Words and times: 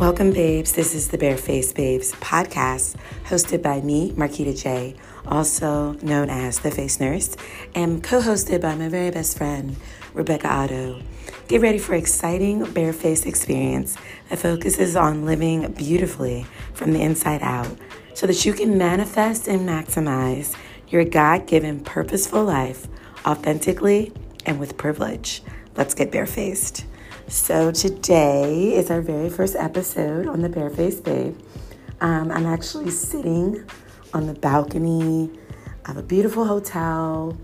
Welcome, 0.00 0.30
babes. 0.30 0.72
This 0.72 0.94
is 0.94 1.08
the 1.08 1.18
Barefaced 1.18 1.74
Babes 1.74 2.12
podcast, 2.12 2.96
hosted 3.26 3.60
by 3.60 3.82
me, 3.82 4.12
Marquita 4.12 4.58
J., 4.58 4.96
also 5.26 5.92
known 6.00 6.30
as 6.30 6.60
the 6.60 6.70
Face 6.70 6.98
Nurse, 6.98 7.36
and 7.74 8.02
co 8.02 8.22
hosted 8.22 8.62
by 8.62 8.74
my 8.76 8.88
very 8.88 9.10
best 9.10 9.36
friend, 9.36 9.76
Rebecca 10.14 10.48
Otto. 10.48 11.02
Get 11.48 11.60
ready 11.60 11.76
for 11.76 11.92
an 11.92 12.00
exciting 12.00 12.64
barefaced 12.72 13.26
experience 13.26 13.98
that 14.30 14.38
focuses 14.38 14.96
on 14.96 15.26
living 15.26 15.70
beautifully 15.72 16.46
from 16.72 16.94
the 16.94 17.02
inside 17.02 17.42
out 17.42 17.76
so 18.14 18.26
that 18.26 18.46
you 18.46 18.54
can 18.54 18.78
manifest 18.78 19.48
and 19.48 19.68
maximize 19.68 20.56
your 20.88 21.04
God 21.04 21.46
given 21.46 21.78
purposeful 21.78 22.42
life 22.42 22.88
authentically 23.26 24.14
and 24.46 24.58
with 24.58 24.78
privilege. 24.78 25.42
Let's 25.76 25.92
get 25.92 26.10
barefaced. 26.10 26.86
So, 27.30 27.70
today 27.70 28.74
is 28.74 28.90
our 28.90 29.00
very 29.00 29.30
first 29.30 29.54
episode 29.54 30.26
on 30.26 30.40
the 30.40 30.48
Barefaced 30.48 31.04
Babe. 31.04 31.38
Um, 32.00 32.28
I'm 32.32 32.44
actually 32.44 32.90
sitting 32.90 33.64
on 34.12 34.26
the 34.26 34.34
balcony 34.34 35.30
of 35.86 35.96
a 35.96 36.02
beautiful 36.02 36.44
hotel 36.44 37.38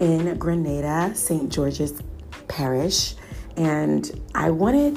in 0.00 0.38
Grenada, 0.38 1.14
St. 1.14 1.52
George's 1.52 2.02
Parish. 2.48 3.14
And 3.58 4.10
I 4.34 4.48
wanted 4.48 4.96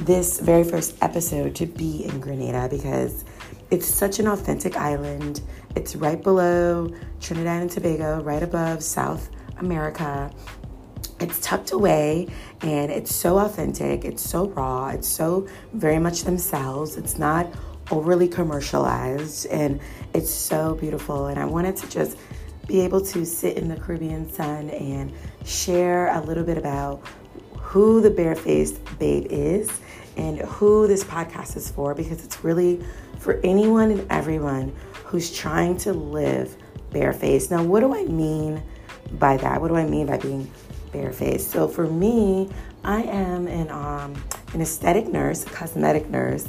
this 0.00 0.40
very 0.40 0.64
first 0.64 0.96
episode 1.00 1.54
to 1.54 1.66
be 1.66 2.06
in 2.06 2.18
Grenada 2.18 2.68
because 2.68 3.24
it's 3.70 3.86
such 3.86 4.18
an 4.18 4.26
authentic 4.26 4.76
island. 4.76 5.42
It's 5.76 5.94
right 5.94 6.20
below 6.20 6.92
Trinidad 7.20 7.62
and 7.62 7.70
Tobago, 7.70 8.20
right 8.20 8.42
above 8.42 8.82
South 8.82 9.30
America. 9.58 10.32
It's 11.18 11.40
tucked 11.40 11.72
away 11.72 12.28
and 12.60 12.90
it's 12.92 13.14
so 13.14 13.38
authentic, 13.38 14.04
it's 14.04 14.22
so 14.22 14.48
raw, 14.48 14.88
it's 14.88 15.08
so 15.08 15.46
very 15.72 15.98
much 15.98 16.24
themselves. 16.24 16.96
It's 16.96 17.18
not 17.18 17.52
overly 17.90 18.28
commercialized 18.28 19.46
and 19.46 19.80
it's 20.12 20.30
so 20.30 20.74
beautiful. 20.74 21.26
And 21.26 21.38
I 21.38 21.44
wanted 21.44 21.76
to 21.76 21.88
just 21.88 22.18
be 22.66 22.80
able 22.80 23.00
to 23.00 23.24
sit 23.24 23.56
in 23.56 23.68
the 23.68 23.76
Caribbean 23.76 24.30
sun 24.30 24.70
and 24.70 25.12
share 25.44 26.08
a 26.14 26.20
little 26.20 26.44
bit 26.44 26.58
about 26.58 27.06
who 27.56 28.00
the 28.00 28.10
barefaced 28.10 28.80
babe 28.98 29.26
is 29.30 29.80
and 30.16 30.38
who 30.40 30.86
this 30.86 31.04
podcast 31.04 31.56
is 31.56 31.70
for 31.70 31.94
because 31.94 32.24
it's 32.24 32.42
really 32.42 32.82
for 33.18 33.40
anyone 33.44 33.90
and 33.90 34.06
everyone 34.10 34.74
who's 35.04 35.36
trying 35.36 35.76
to 35.76 35.92
live 35.92 36.56
barefaced. 36.90 37.50
Now, 37.50 37.62
what 37.62 37.80
do 37.80 37.94
I 37.94 38.04
mean 38.04 38.62
by 39.12 39.36
that? 39.36 39.60
What 39.60 39.68
do 39.68 39.76
I 39.76 39.84
mean 39.84 40.06
by 40.06 40.18
being 40.18 40.50
barefaced? 40.96 41.50
So, 41.50 41.68
for 41.68 41.86
me, 41.86 42.48
I 42.84 43.02
am 43.02 43.46
an 43.46 43.70
um, 43.70 44.14
an 44.54 44.60
aesthetic 44.60 45.08
nurse, 45.08 45.44
a 45.44 45.50
cosmetic 45.50 46.08
nurse, 46.08 46.48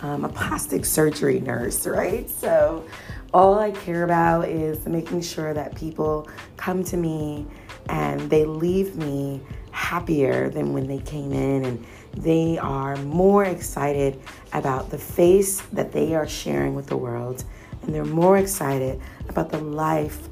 um, 0.00 0.24
a 0.24 0.28
plastic 0.28 0.84
surgery 0.84 1.40
nurse, 1.40 1.86
right? 1.86 2.28
So, 2.30 2.84
all 3.34 3.58
I 3.58 3.72
care 3.72 4.04
about 4.04 4.48
is 4.48 4.86
making 4.86 5.22
sure 5.22 5.52
that 5.52 5.74
people 5.74 6.28
come 6.56 6.84
to 6.84 6.96
me 6.96 7.46
and 7.88 8.30
they 8.30 8.44
leave 8.44 8.96
me 8.96 9.40
happier 9.72 10.48
than 10.48 10.72
when 10.72 10.86
they 10.86 10.98
came 10.98 11.32
in 11.32 11.64
and 11.64 11.86
they 12.14 12.58
are 12.58 12.96
more 12.96 13.44
excited 13.44 14.20
about 14.52 14.90
the 14.90 14.98
face 14.98 15.60
that 15.72 15.92
they 15.92 16.14
are 16.14 16.26
sharing 16.26 16.74
with 16.74 16.86
the 16.86 16.96
world 16.96 17.44
and 17.82 17.94
they're 17.94 18.04
more 18.04 18.38
excited 18.38 19.00
about 19.28 19.50
the 19.50 19.58
life 19.58 20.28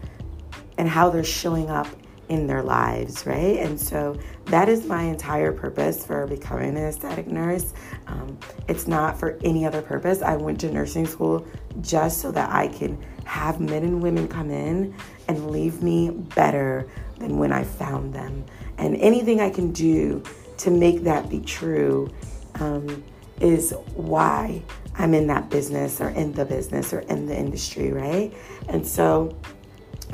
and 0.79 0.89
how 0.89 1.11
they're 1.11 1.23
showing 1.23 1.71
up 1.71 1.87
in 2.29 2.47
their 2.47 2.63
lives, 2.63 3.27
right? 3.27 3.59
And 3.59 3.79
so 3.79 4.19
that 4.47 4.69
is 4.69 4.87
my 4.87 5.03
entire 5.03 5.53
purpose 5.53 6.05
for 6.05 6.27
becoming 6.27 6.77
an 6.77 6.85
aesthetic 6.85 7.27
nurse. 7.27 7.73
Um, 8.07 8.39
it's 8.69 8.87
not 8.87 9.19
for 9.19 9.39
any 9.45 9.65
other 9.65 9.83
purpose. 9.83 10.23
I 10.23 10.37
went 10.37 10.61
to 10.61 10.71
nursing 10.71 11.07
school 11.07 11.47
just 11.81 12.21
so 12.21 12.33
that 12.33 12.51
I 12.51 12.69
can 12.69 12.99
have 13.25 13.61
men 13.61 13.83
and 13.83 14.03
women 14.03 14.29
come 14.29 14.51
in 14.51 14.95
and 15.29 15.51
leave 15.51 15.83
me 15.83 16.11
better 16.11 16.89
than 17.19 17.39
when 17.39 17.53
I 17.53 17.65
found 17.65 18.13
them. 18.15 18.45
And 18.79 18.97
anything 18.97 19.41
I 19.41 19.51
can 19.51 19.73
do 19.73 20.23
to 20.59 20.71
make 20.71 21.03
that 21.05 21.29
be 21.29 21.41
true 21.41 22.13
um, 22.57 23.05
is 23.41 23.73
why 23.95 24.63
I'm 24.99 25.15
in 25.15 25.27
that 25.27 25.51
business 25.51 26.01
or 26.01 26.09
in 26.11 26.33
the 26.33 26.45
business 26.45 26.93
or 26.93 27.01
in 27.01 27.27
the 27.27 27.37
industry, 27.37 27.93
right? 27.93 28.33
And 28.69 28.87
so 28.87 29.37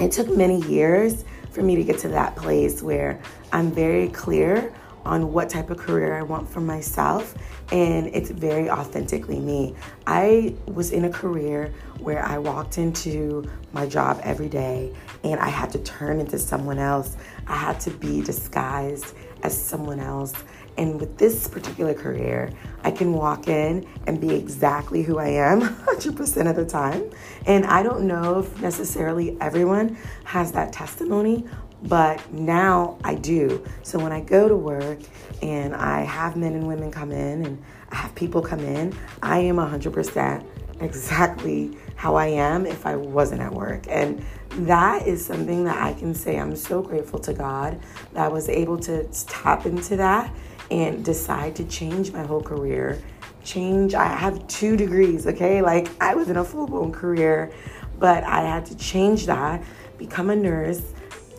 it 0.00 0.12
took 0.12 0.28
many 0.28 0.60
years 0.62 1.24
for 1.52 1.62
me 1.62 1.76
to 1.76 1.84
get 1.84 1.98
to 1.98 2.08
that 2.08 2.34
place 2.34 2.82
where 2.82 3.20
I'm 3.52 3.70
very 3.70 4.08
clear 4.08 4.72
on 5.04 5.32
what 5.32 5.50
type 5.50 5.70
of 5.70 5.78
career 5.78 6.16
I 6.16 6.22
want 6.22 6.48
for 6.48 6.60
myself, 6.60 7.34
and 7.72 8.06
it's 8.08 8.30
very 8.30 8.70
authentically 8.70 9.40
me. 9.40 9.74
I 10.06 10.54
was 10.66 10.92
in 10.92 11.04
a 11.04 11.10
career 11.10 11.72
where 11.98 12.24
I 12.24 12.38
walked 12.38 12.78
into 12.78 13.48
my 13.72 13.86
job 13.86 14.20
every 14.22 14.48
day 14.48 14.94
and 15.24 15.40
I 15.40 15.48
had 15.48 15.70
to 15.72 15.78
turn 15.80 16.20
into 16.20 16.38
someone 16.38 16.78
else. 16.78 17.16
I 17.46 17.56
had 17.56 17.80
to 17.80 17.90
be 17.90 18.22
disguised 18.22 19.14
as 19.42 19.60
someone 19.60 20.00
else. 20.00 20.34
And 20.76 20.98
with 21.00 21.18
this 21.18 21.48
particular 21.48 21.94
career, 21.94 22.52
I 22.82 22.90
can 22.90 23.12
walk 23.12 23.48
in 23.48 23.86
and 24.06 24.20
be 24.20 24.34
exactly 24.34 25.02
who 25.02 25.18
I 25.18 25.28
am 25.28 25.60
100% 25.86 26.50
of 26.50 26.56
the 26.56 26.64
time. 26.64 27.10
And 27.46 27.66
I 27.66 27.82
don't 27.82 28.06
know 28.06 28.40
if 28.40 28.60
necessarily 28.60 29.36
everyone 29.40 29.96
has 30.24 30.52
that 30.52 30.72
testimony, 30.72 31.44
but 31.84 32.32
now 32.32 32.98
I 33.04 33.16
do. 33.16 33.64
So 33.82 33.98
when 33.98 34.12
I 34.12 34.20
go 34.20 34.48
to 34.48 34.56
work 34.56 35.00
and 35.42 35.74
I 35.74 36.02
have 36.02 36.36
men 36.36 36.54
and 36.54 36.66
women 36.66 36.90
come 36.90 37.12
in 37.12 37.44
and 37.44 37.62
I 37.90 37.96
have 37.96 38.14
people 38.14 38.40
come 38.40 38.60
in, 38.60 38.96
I 39.22 39.38
am 39.40 39.56
100% 39.56 40.44
exactly 40.80 41.76
how 41.96 42.16
I 42.16 42.26
am 42.26 42.66
if 42.66 42.86
I 42.86 42.96
wasn't 42.96 43.42
at 43.42 43.52
work. 43.52 43.84
And 43.88 44.24
that 44.50 45.06
is 45.06 45.24
something 45.24 45.64
that 45.64 45.80
I 45.80 45.92
can 45.94 46.14
say 46.14 46.38
I'm 46.38 46.56
so 46.56 46.82
grateful 46.82 47.18
to 47.20 47.32
God 47.32 47.80
that 48.12 48.24
I 48.24 48.28
was 48.28 48.48
able 48.48 48.78
to 48.80 49.04
tap 49.26 49.66
into 49.66 49.96
that 49.96 50.32
and 50.72 51.04
decide 51.04 51.54
to 51.54 51.64
change 51.64 52.12
my 52.12 52.22
whole 52.22 52.40
career. 52.40 53.00
Change, 53.44 53.94
I 53.94 54.06
have 54.06 54.46
two 54.48 54.74
degrees, 54.74 55.26
okay? 55.26 55.60
Like 55.60 55.90
I 56.00 56.14
was 56.14 56.30
in 56.30 56.38
a 56.38 56.44
full 56.44 56.66
blown 56.66 56.92
career, 56.92 57.52
but 57.98 58.24
I 58.24 58.40
had 58.40 58.64
to 58.66 58.76
change 58.76 59.26
that, 59.26 59.62
become 59.98 60.30
a 60.30 60.36
nurse, 60.36 60.82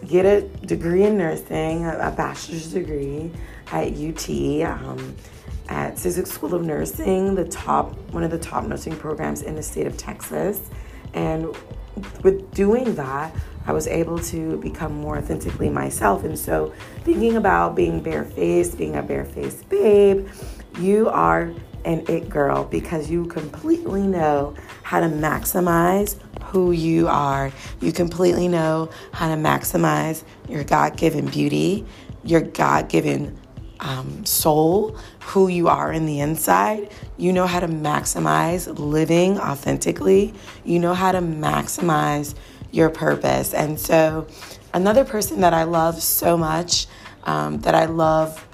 get 0.06 0.26
a 0.26 0.42
degree 0.68 1.04
in 1.04 1.18
nursing, 1.18 1.86
a, 1.86 2.14
bachelor's 2.16 2.72
degree 2.72 3.32
at 3.72 3.88
UT. 3.94 4.30
Um, 4.70 5.16
at 5.70 5.96
Cizik 5.96 6.28
School 6.28 6.54
of 6.54 6.62
Nursing, 6.62 7.36
the 7.36 7.46
top 7.46 7.98
one 8.12 8.22
of 8.22 8.30
the 8.30 8.38
top 8.38 8.66
nursing 8.66 8.96
programs 8.98 9.42
in 9.42 9.56
the 9.56 9.64
state 9.64 9.88
of 9.88 9.98
Texas. 9.98 10.60
And 11.14 11.56
with 12.22 12.54
doing 12.54 12.94
that, 12.96 13.34
I 13.66 13.72
was 13.72 13.88
able 13.88 14.20
to 14.20 14.58
become 14.58 14.94
more 14.94 15.18
authentically 15.18 15.70
myself. 15.70 16.24
And 16.24 16.38
so, 16.38 16.74
thinking 17.04 17.38
about 17.38 17.76
being 17.76 18.02
barefaced, 18.02 18.78
being 18.78 18.96
a 18.96 19.02
barefaced 19.02 19.68
babe, 19.70 20.28
you 20.80 21.10
are 21.10 21.54
an 21.86 22.06
it 22.08 22.30
girl 22.30 22.64
because 22.64 23.10
you 23.10 23.26
completely 23.26 24.02
know 24.02 24.56
how 24.84 25.00
to 25.00 25.08
maximize 25.08 26.18
who 26.46 26.72
you 26.72 27.08
are. 27.08 27.52
You 27.82 27.92
completely 27.92 28.48
know 28.48 28.90
how 29.12 29.34
to 29.34 29.42
maximize 29.42 30.24
your 30.48 30.64
God 30.64 30.98
given 30.98 31.28
beauty, 31.28 31.86
your 32.24 32.42
God 32.42 32.90
given 32.90 33.38
um, 33.80 34.26
soul, 34.26 34.98
who 35.20 35.48
you 35.48 35.68
are 35.68 35.92
in 35.92 36.06
the 36.06 36.20
inside. 36.22 36.90
You 37.18 37.34
know 37.34 37.48
how 37.48 37.60
to 37.60 37.68
maximize 37.68 38.80
living 38.80 39.40
authentically. 39.40 40.34
You 40.64 40.80
know 40.80 40.94
how 40.94 41.12
to 41.12 41.20
maximize 41.20 42.34
your 42.74 42.90
purpose. 42.90 43.54
And 43.54 43.80
so, 43.80 44.28
another 44.74 45.06
person 45.06 45.42
that 45.42 45.54
I 45.54 45.64
love 45.64 46.02
so 46.02 46.36
much, 46.36 46.88
um, 47.24 47.60
that 47.60 47.76
I 47.76 47.86
love 47.86 48.46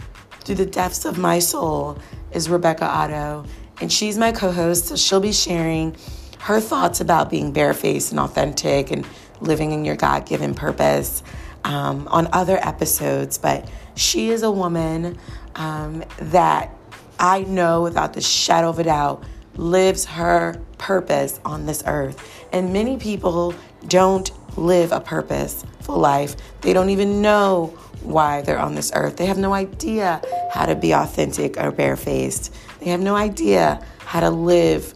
through 0.41 0.55
the 0.55 0.65
depths 0.65 1.05
of 1.05 1.17
my 1.17 1.39
soul, 1.39 1.97
is 2.31 2.49
Rebecca 2.49 2.85
Otto. 2.85 3.45
And 3.81 3.91
she's 3.91 4.17
my 4.17 4.31
co 4.31 4.51
host, 4.51 4.87
so 4.87 4.95
she'll 4.95 5.21
be 5.21 5.31
sharing 5.31 5.95
her 6.39 6.59
thoughts 6.59 7.01
about 7.01 7.29
being 7.29 7.51
barefaced 7.51 8.11
and 8.11 8.19
authentic 8.19 8.91
and 8.91 9.05
living 9.41 9.71
in 9.71 9.85
your 9.85 9.95
God 9.95 10.25
given 10.25 10.53
purpose 10.53 11.23
um, 11.63 12.07
on 12.09 12.27
other 12.33 12.57
episodes. 12.57 13.37
But 13.37 13.69
she 13.95 14.29
is 14.29 14.43
a 14.43 14.51
woman 14.51 15.17
um, 15.55 16.03
that 16.19 16.75
I 17.19 17.41
know 17.43 17.83
without 17.83 18.13
the 18.13 18.21
shadow 18.21 18.69
of 18.69 18.79
a 18.79 18.83
doubt 18.83 19.23
lives 19.55 20.05
her 20.05 20.61
purpose 20.77 21.39
on 21.43 21.65
this 21.65 21.83
earth. 21.85 22.47
And 22.53 22.71
many 22.73 22.97
people 22.97 23.53
don't 23.87 24.31
live 24.57 24.91
a 24.91 24.99
purposeful 24.99 25.97
life, 25.97 26.35
they 26.61 26.73
don't 26.73 26.89
even 26.89 27.21
know 27.21 27.67
why 28.01 28.41
they're 28.41 28.59
on 28.59 28.75
this 28.75 28.91
earth. 28.93 29.17
They 29.17 29.25
have 29.25 29.37
no 29.37 29.53
idea 29.53 30.21
how 30.51 30.65
to 30.65 30.75
be 30.75 30.93
authentic 30.93 31.57
or 31.57 31.71
barefaced. 31.71 32.53
They 32.79 32.89
have 32.89 33.01
no 33.01 33.15
idea 33.15 33.85
how 33.99 34.21
to 34.21 34.29
live 34.29 34.93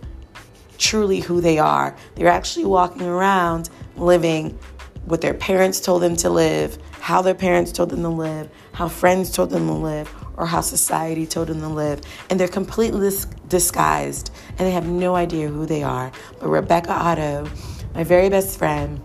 truly 0.77 1.19
who 1.19 1.41
they 1.41 1.59
are. 1.59 1.95
They're 2.15 2.27
actually 2.27 2.65
walking 2.65 3.03
around 3.03 3.69
living 3.95 4.57
what 5.05 5.21
their 5.21 5.33
parents 5.33 5.79
told 5.79 6.01
them 6.01 6.15
to 6.17 6.29
live, 6.29 6.77
how 6.99 7.21
their 7.21 7.35
parents 7.35 7.71
told 7.71 7.89
them 7.89 8.01
to 8.03 8.09
live, 8.09 8.49
how 8.71 8.87
friends 8.87 9.31
told 9.31 9.49
them 9.49 9.67
to 9.67 9.73
live, 9.73 10.13
or 10.37 10.45
how 10.45 10.61
society 10.61 11.25
told 11.25 11.47
them 11.47 11.59
to 11.59 11.67
live. 11.67 12.01
And 12.29 12.39
they're 12.39 12.47
completely 12.47 13.09
disguised 13.47 14.31
and 14.49 14.59
they 14.59 14.71
have 14.71 14.87
no 14.87 15.15
idea 15.15 15.47
who 15.47 15.65
they 15.65 15.83
are. 15.83 16.11
But 16.39 16.49
Rebecca 16.49 16.91
Otto, 16.91 17.49
my 17.93 18.03
very 18.03 18.29
best 18.29 18.57
friend 18.57 19.01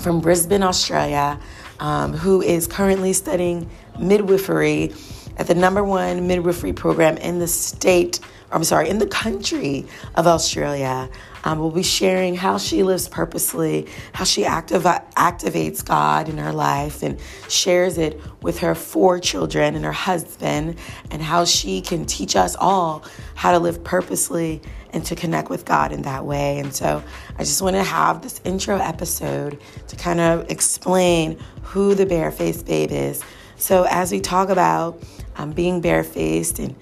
from 0.00 0.20
Brisbane, 0.20 0.62
Australia, 0.62 1.38
um, 1.80 2.12
who 2.12 2.42
is 2.42 2.66
currently 2.66 3.12
studying 3.12 3.68
midwifery 3.98 4.92
at 5.36 5.46
the 5.46 5.54
number 5.54 5.84
one 5.84 6.26
midwifery 6.26 6.72
program 6.72 7.16
in 7.18 7.38
the 7.38 7.46
state, 7.46 8.20
I'm 8.50 8.64
sorry, 8.64 8.88
in 8.88 8.98
the 8.98 9.06
country 9.06 9.86
of 10.14 10.26
Australia. 10.26 11.08
Um, 11.44 11.60
we'll 11.60 11.70
be 11.70 11.82
sharing 11.82 12.34
how 12.34 12.58
she 12.58 12.82
lives 12.82 13.08
purposely, 13.08 13.86
how 14.12 14.24
she 14.24 14.42
activ- 14.42 15.12
activates 15.14 15.84
God 15.84 16.28
in 16.28 16.36
her 16.38 16.52
life 16.52 17.02
and 17.02 17.18
shares 17.48 17.96
it 17.96 18.20
with 18.42 18.58
her 18.58 18.74
four 18.74 19.18
children 19.18 19.74
and 19.74 19.84
her 19.84 19.92
husband, 19.92 20.78
and 21.10 21.22
how 21.22 21.44
she 21.44 21.80
can 21.80 22.06
teach 22.06 22.36
us 22.36 22.56
all 22.58 23.04
how 23.34 23.52
to 23.52 23.58
live 23.58 23.84
purposely 23.84 24.60
and 24.92 25.04
to 25.04 25.14
connect 25.14 25.50
with 25.50 25.64
God 25.64 25.92
in 25.92 26.02
that 26.02 26.24
way. 26.24 26.58
And 26.58 26.74
so 26.74 27.02
I 27.36 27.44
just 27.44 27.62
want 27.62 27.76
to 27.76 27.84
have 27.84 28.22
this 28.22 28.40
intro 28.44 28.78
episode 28.78 29.60
to 29.88 29.96
kind 29.96 30.20
of 30.20 30.50
explain 30.50 31.38
who 31.62 31.94
the 31.94 32.06
barefaced 32.06 32.66
babe 32.66 32.90
is. 32.90 33.22
So 33.56 33.86
as 33.88 34.10
we 34.10 34.20
talk 34.20 34.48
about 34.48 35.02
um, 35.36 35.52
being 35.52 35.80
barefaced 35.80 36.58
and 36.58 36.74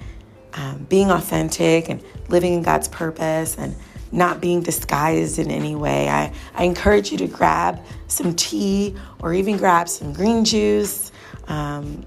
um, 0.56 0.86
being 0.88 1.10
authentic 1.10 1.88
and 1.88 2.02
living 2.28 2.54
in 2.54 2.62
God's 2.62 2.88
purpose 2.88 3.56
and 3.58 3.74
not 4.12 4.40
being 4.40 4.62
disguised 4.62 5.38
in 5.38 5.50
any 5.50 5.74
way. 5.74 6.08
I, 6.08 6.32
I 6.54 6.64
encourage 6.64 7.12
you 7.12 7.18
to 7.18 7.26
grab 7.26 7.84
some 8.08 8.34
tea 8.34 8.94
or 9.20 9.34
even 9.34 9.56
grab 9.56 9.88
some 9.88 10.12
green 10.12 10.44
juice. 10.44 11.12
Um, 11.48 12.04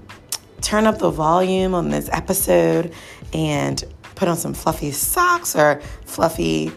turn 0.60 0.86
up 0.86 0.98
the 0.98 1.10
volume 1.10 1.74
on 1.74 1.90
this 1.90 2.08
episode 2.12 2.92
and 3.32 3.82
put 4.14 4.28
on 4.28 4.36
some 4.36 4.54
fluffy 4.54 4.90
socks 4.90 5.56
or 5.56 5.80
fluffy 6.04 6.72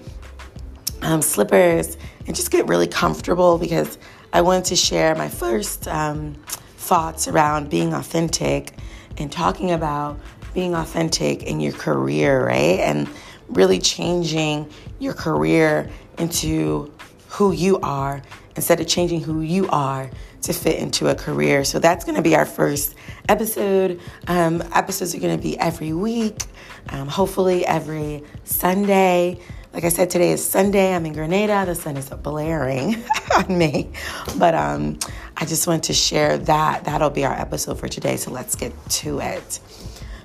um, 1.01 1.21
slippers 1.21 1.97
and 2.25 2.35
just 2.35 2.51
get 2.51 2.67
really 2.67 2.87
comfortable 2.87 3.57
because 3.57 3.97
I 4.31 4.41
wanted 4.41 4.65
to 4.65 4.75
share 4.75 5.15
my 5.15 5.29
first 5.29 5.87
um, 5.87 6.35
thoughts 6.77 7.27
around 7.27 7.69
being 7.69 7.93
authentic 7.93 8.73
and 9.17 9.31
talking 9.31 9.71
about 9.71 10.19
being 10.53 10.75
authentic 10.75 11.44
in 11.44 11.59
your 11.59 11.73
career, 11.73 12.45
right? 12.45 12.79
And 12.79 13.09
really 13.50 13.79
changing 13.79 14.69
your 15.00 15.13
career 15.13 15.89
into 16.17 16.94
who 17.29 17.51
you 17.51 17.79
are 17.79 18.21
instead 18.55 18.79
of 18.79 18.88
changing 18.88 19.21
who 19.21 19.41
you 19.41 19.67
are 19.69 20.09
to 20.44 20.53
fit 20.53 20.77
into 20.79 21.07
a 21.07 21.15
career. 21.15 21.63
So 21.63 21.79
that's 21.79 22.05
going 22.05 22.15
to 22.15 22.21
be 22.21 22.35
our 22.35 22.45
first 22.45 22.95
episode. 23.29 24.00
Um, 24.27 24.61
episodes 24.73 25.15
are 25.15 25.19
going 25.19 25.35
to 25.35 25.41
be 25.41 25.57
every 25.57 25.94
week, 25.94 26.44
um, 26.89 27.07
hopefully 27.07 27.65
every 27.65 28.23
Sunday. 28.44 29.39
Like 29.73 29.85
I 29.85 29.89
said, 29.89 30.11
today 30.11 30.31
is 30.31 30.45
Sunday. 30.45 30.94
I'm 30.94 31.05
in 31.07 31.13
Grenada. 31.13 31.65
The 31.65 31.73
sun 31.73 31.97
is 31.97 32.09
blaring 32.09 33.03
on 33.35 33.57
me. 33.57 33.89
But 34.38 34.53
um, 34.53 35.00
I 35.35 35.45
just 35.45 35.65
wanted 35.65 35.83
to 35.83 35.94
share 35.94 36.38
that. 36.38 36.83
That'll 36.83 37.09
be 37.09 37.25
our 37.25 37.33
episode 37.33 37.79
for 37.79 37.88
today. 37.88 38.17
So 38.17 38.29
let's 38.29 38.55
get 38.55 38.73
to 39.01 39.19
it. 39.19 39.59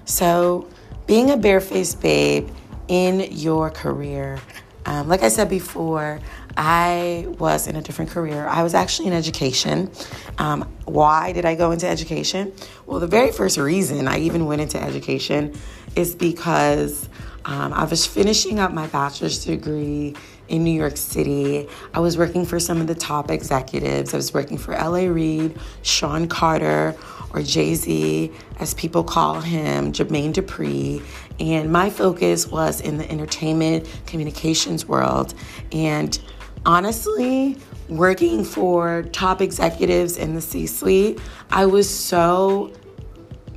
So, 0.08 0.66
being 1.06 1.31
a 1.31 1.37
barefaced 1.37 2.00
babe 2.00 2.49
in 2.88 3.28
your 3.31 3.70
career. 3.70 4.38
Um, 4.87 5.06
like 5.06 5.22
I 5.22 5.28
said 5.28 5.50
before, 5.50 6.19
I 6.56 7.26
was 7.38 7.66
in 7.66 7.76
a 7.76 7.82
different 7.82 8.10
career. 8.10 8.46
I 8.46 8.62
was 8.62 8.72
actually 8.72 9.08
in 9.08 9.12
education. 9.12 9.90
Um, 10.38 10.62
why 10.87 11.32
did 11.32 11.44
I 11.44 11.55
go 11.56 11.72
into 11.72 11.87
education? 11.87 12.55
Well, 12.87 13.00
the 13.00 13.06
very 13.06 13.32
first 13.32 13.58
reason 13.58 14.08
I 14.08 14.20
even 14.20 14.46
went 14.46 14.62
into 14.62 14.82
education 14.82 15.55
is 15.94 16.14
because 16.14 17.06
um, 17.44 17.75
I 17.75 17.84
was 17.84 18.06
finishing 18.06 18.58
up 18.58 18.72
my 18.72 18.87
bachelor's 18.87 19.44
degree 19.44 20.16
in 20.48 20.64
New 20.64 20.72
York 20.72 20.96
City. 20.96 21.68
I 21.94 22.00
was 22.00 22.16
working 22.16 22.44
for 22.44 22.58
some 22.58 22.80
of 22.80 22.86
the 22.86 22.94
top 22.94 23.30
executives. 23.30 24.14
I 24.14 24.16
was 24.16 24.32
working 24.32 24.58
for 24.58 24.74
L.A. 24.74 25.08
Reid, 25.08 25.58
Shawn 25.82 26.28
Carter, 26.28 26.96
or 27.32 27.42
Jay 27.42 27.74
Z, 27.74 28.32
as 28.58 28.74
people 28.74 29.04
call 29.04 29.40
him, 29.40 29.92
Jermaine 29.92 30.32
Dupri. 30.32 31.02
And 31.38 31.70
my 31.70 31.90
focus 31.90 32.46
was 32.46 32.80
in 32.80 32.96
the 32.98 33.10
entertainment 33.10 33.88
communications 34.06 34.86
world. 34.86 35.34
And 35.72 36.18
honestly, 36.64 37.58
working 37.88 38.44
for 38.44 39.04
top 39.12 39.40
executives 39.40 40.16
in 40.16 40.34
the 40.34 40.40
C 40.40 40.66
suite, 40.66 41.20
I 41.50 41.66
was 41.66 41.88
so 41.88 42.72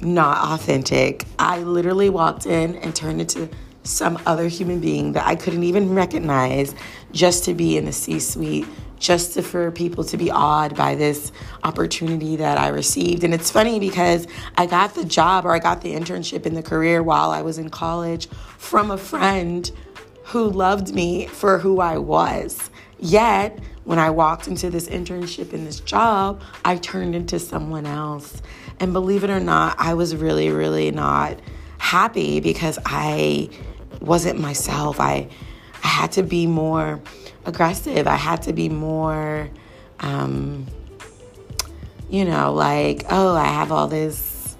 not 0.01 0.53
authentic. 0.53 1.25
I 1.37 1.59
literally 1.59 2.09
walked 2.09 2.45
in 2.45 2.75
and 2.77 2.95
turned 2.95 3.21
into 3.21 3.49
some 3.83 4.19
other 4.25 4.48
human 4.48 4.80
being 4.80 5.13
that 5.13 5.25
I 5.25 5.36
couldn't 5.36 5.63
even 5.63 5.95
recognize 5.95 6.75
just 7.12 7.45
to 7.45 7.54
be 7.54 7.78
in 7.78 7.86
the 7.86 7.92
C 7.92 8.19
suite 8.19 8.68
just 9.01 9.33
to, 9.33 9.42
for 9.42 9.72
people 9.72 10.04
to 10.04 10.16
be 10.16 10.30
awed 10.30 10.75
by 10.75 10.95
this 10.95 11.31
opportunity 11.63 12.36
that 12.38 12.57
I 12.60 12.68
received. 12.68 13.24
And 13.24 13.33
it's 13.33 13.50
funny 13.50 13.80
because 13.80 14.28
I 14.56 14.68
got 14.68 14.94
the 14.94 15.04
job 15.04 15.45
or 15.45 15.54
I 15.54 15.60
got 15.60 15.81
the 15.81 15.94
internship 15.94 16.45
in 16.45 16.54
the 16.54 16.62
career 16.62 17.01
while 17.01 17.31
I 17.31 17.42
was 17.42 17.57
in 17.57 17.69
college 17.69 18.30
from 18.57 18.92
a 18.92 18.98
friend 18.98 19.69
who 20.25 20.48
loved 20.48 20.94
me 20.94 21.25
for 21.25 21.57
who 21.57 21.81
I 21.81 21.98
was. 21.98 22.69
Yet, 23.00 23.57
when 23.83 23.98
I 23.98 24.12
walked 24.12 24.48
into 24.48 24.69
this 24.69 24.88
internship 24.88 25.51
in 25.51 25.66
this 25.66 25.80
job, 25.80 26.42
I 26.63 26.78
turned 26.78 27.16
into 27.16 27.39
someone 27.39 27.88
else. 27.88 28.42
And 28.80 28.94
believe 28.94 29.24
it 29.24 29.31
or 29.31 29.39
not, 29.39 29.75
I 29.80 29.95
was 29.95 30.16
really, 30.16 30.51
really 30.51 30.92
not 30.92 31.39
happy 31.80 32.39
because 32.39 32.78
I 32.86 33.50
wasn't 34.01 34.39
myself. 34.39 35.00
I 35.00 35.30
I 35.83 35.88
had 35.88 36.12
to 36.13 36.24
be 36.24 36.48
more 36.48 37.01
aggressive. 37.45 38.07
I 38.07 38.15
had 38.15 38.44
to 38.44 38.53
be 38.53 38.69
more, 38.69 39.50
um, 40.00 40.68
you 42.09 42.25
know, 42.25 42.53
like, 42.53 43.06
oh, 43.09 43.36
I 43.36 43.45
have 43.45 43.71
all 43.71 43.88
this 43.88 44.56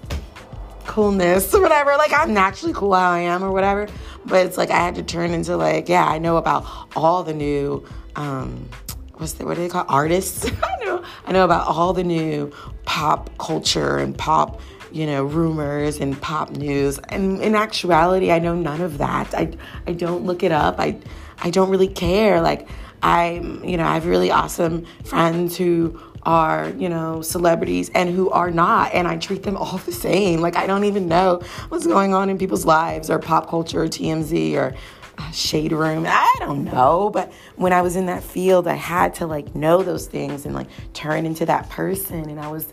coolness 0.86 1.54
or 1.54 1.62
whatever. 1.62 1.96
Like, 1.96 2.12
I'm 2.12 2.34
naturally 2.34 2.74
cool 2.74 2.94
how 2.94 3.10
I 3.10 3.20
am 3.20 3.44
or 3.44 3.52
whatever. 3.52 3.88
But 4.24 4.46
it's 4.46 4.56
like 4.56 4.70
I 4.70 4.78
had 4.78 4.96
to 4.96 5.02
turn 5.02 5.32
into, 5.32 5.56
like, 5.56 5.88
yeah, 5.88 6.06
I 6.06 6.18
know 6.18 6.36
about 6.36 6.64
all 6.96 7.22
the 7.22 7.34
new, 7.34 7.86
um, 8.16 8.68
what's 9.14 9.34
the, 9.34 9.44
what 9.44 9.54
do 9.54 9.62
they 9.62 9.68
call 9.68 9.84
artists? 9.88 10.44
I 10.62 10.84
know, 10.84 11.04
I 11.26 11.32
know 11.32 11.44
about 11.44 11.66
all 11.66 11.92
the 11.92 12.04
new 12.04 12.52
pop 12.84 13.36
culture 13.38 13.98
and 13.98 14.16
pop 14.16 14.60
you 14.92 15.06
know, 15.06 15.24
rumors 15.24 15.98
and 16.00 16.20
pop 16.20 16.50
news. 16.50 16.98
And 17.08 17.40
in 17.40 17.54
actuality, 17.54 18.30
I 18.30 18.38
know 18.38 18.54
none 18.54 18.80
of 18.80 18.98
that. 18.98 19.34
I, 19.34 19.56
I 19.86 19.92
don't 19.92 20.24
look 20.24 20.42
it 20.42 20.52
up. 20.52 20.78
I, 20.78 20.98
I 21.38 21.50
don't 21.50 21.70
really 21.70 21.88
care. 21.88 22.40
Like, 22.40 22.68
I'm, 23.02 23.64
you 23.64 23.76
know, 23.76 23.84
I 23.84 23.94
have 23.94 24.06
really 24.06 24.30
awesome 24.30 24.86
friends 25.04 25.56
who 25.56 26.00
are, 26.22 26.70
you 26.78 26.88
know, 26.88 27.20
celebrities 27.22 27.90
and 27.94 28.08
who 28.08 28.30
are 28.30 28.50
not. 28.50 28.92
And 28.92 29.08
I 29.08 29.16
treat 29.16 29.42
them 29.42 29.56
all 29.56 29.78
the 29.84 29.92
same. 29.92 30.40
Like, 30.40 30.56
I 30.56 30.66
don't 30.66 30.84
even 30.84 31.08
know 31.08 31.42
what's 31.68 31.86
going 31.86 32.14
on 32.14 32.30
in 32.30 32.38
people's 32.38 32.64
lives 32.64 33.10
or 33.10 33.18
pop 33.18 33.48
culture 33.48 33.82
or 33.82 33.88
TMZ 33.88 34.54
or 34.54 34.74
uh, 35.18 35.30
Shade 35.30 35.72
Room. 35.72 36.04
I 36.06 36.36
don't 36.38 36.64
know. 36.64 37.10
But 37.10 37.32
when 37.56 37.72
I 37.72 37.82
was 37.82 37.96
in 37.96 38.06
that 38.06 38.22
field, 38.22 38.66
I 38.66 38.74
had 38.74 39.14
to 39.16 39.26
like 39.26 39.54
know 39.54 39.82
those 39.82 40.06
things 40.06 40.46
and 40.46 40.54
like 40.54 40.68
turn 40.92 41.26
into 41.26 41.46
that 41.46 41.68
person. 41.70 42.30
And 42.30 42.40
I 42.40 42.48
was 42.48 42.66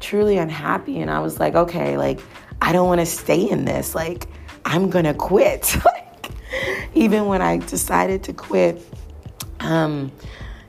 truly 0.00 0.38
unhappy. 0.38 1.00
And 1.00 1.10
I 1.10 1.20
was 1.20 1.38
like, 1.40 1.54
okay, 1.54 1.96
like, 1.96 2.20
I 2.60 2.72
don't 2.72 2.88
want 2.88 3.00
to 3.00 3.06
stay 3.06 3.48
in 3.48 3.64
this. 3.64 3.94
Like, 3.94 4.28
I'm 4.64 4.90
going 4.90 5.04
to 5.04 5.14
quit. 5.14 5.76
even 6.94 7.26
when 7.26 7.42
I 7.42 7.58
decided 7.58 8.22
to 8.24 8.32
quit, 8.32 8.82
um, 9.60 10.12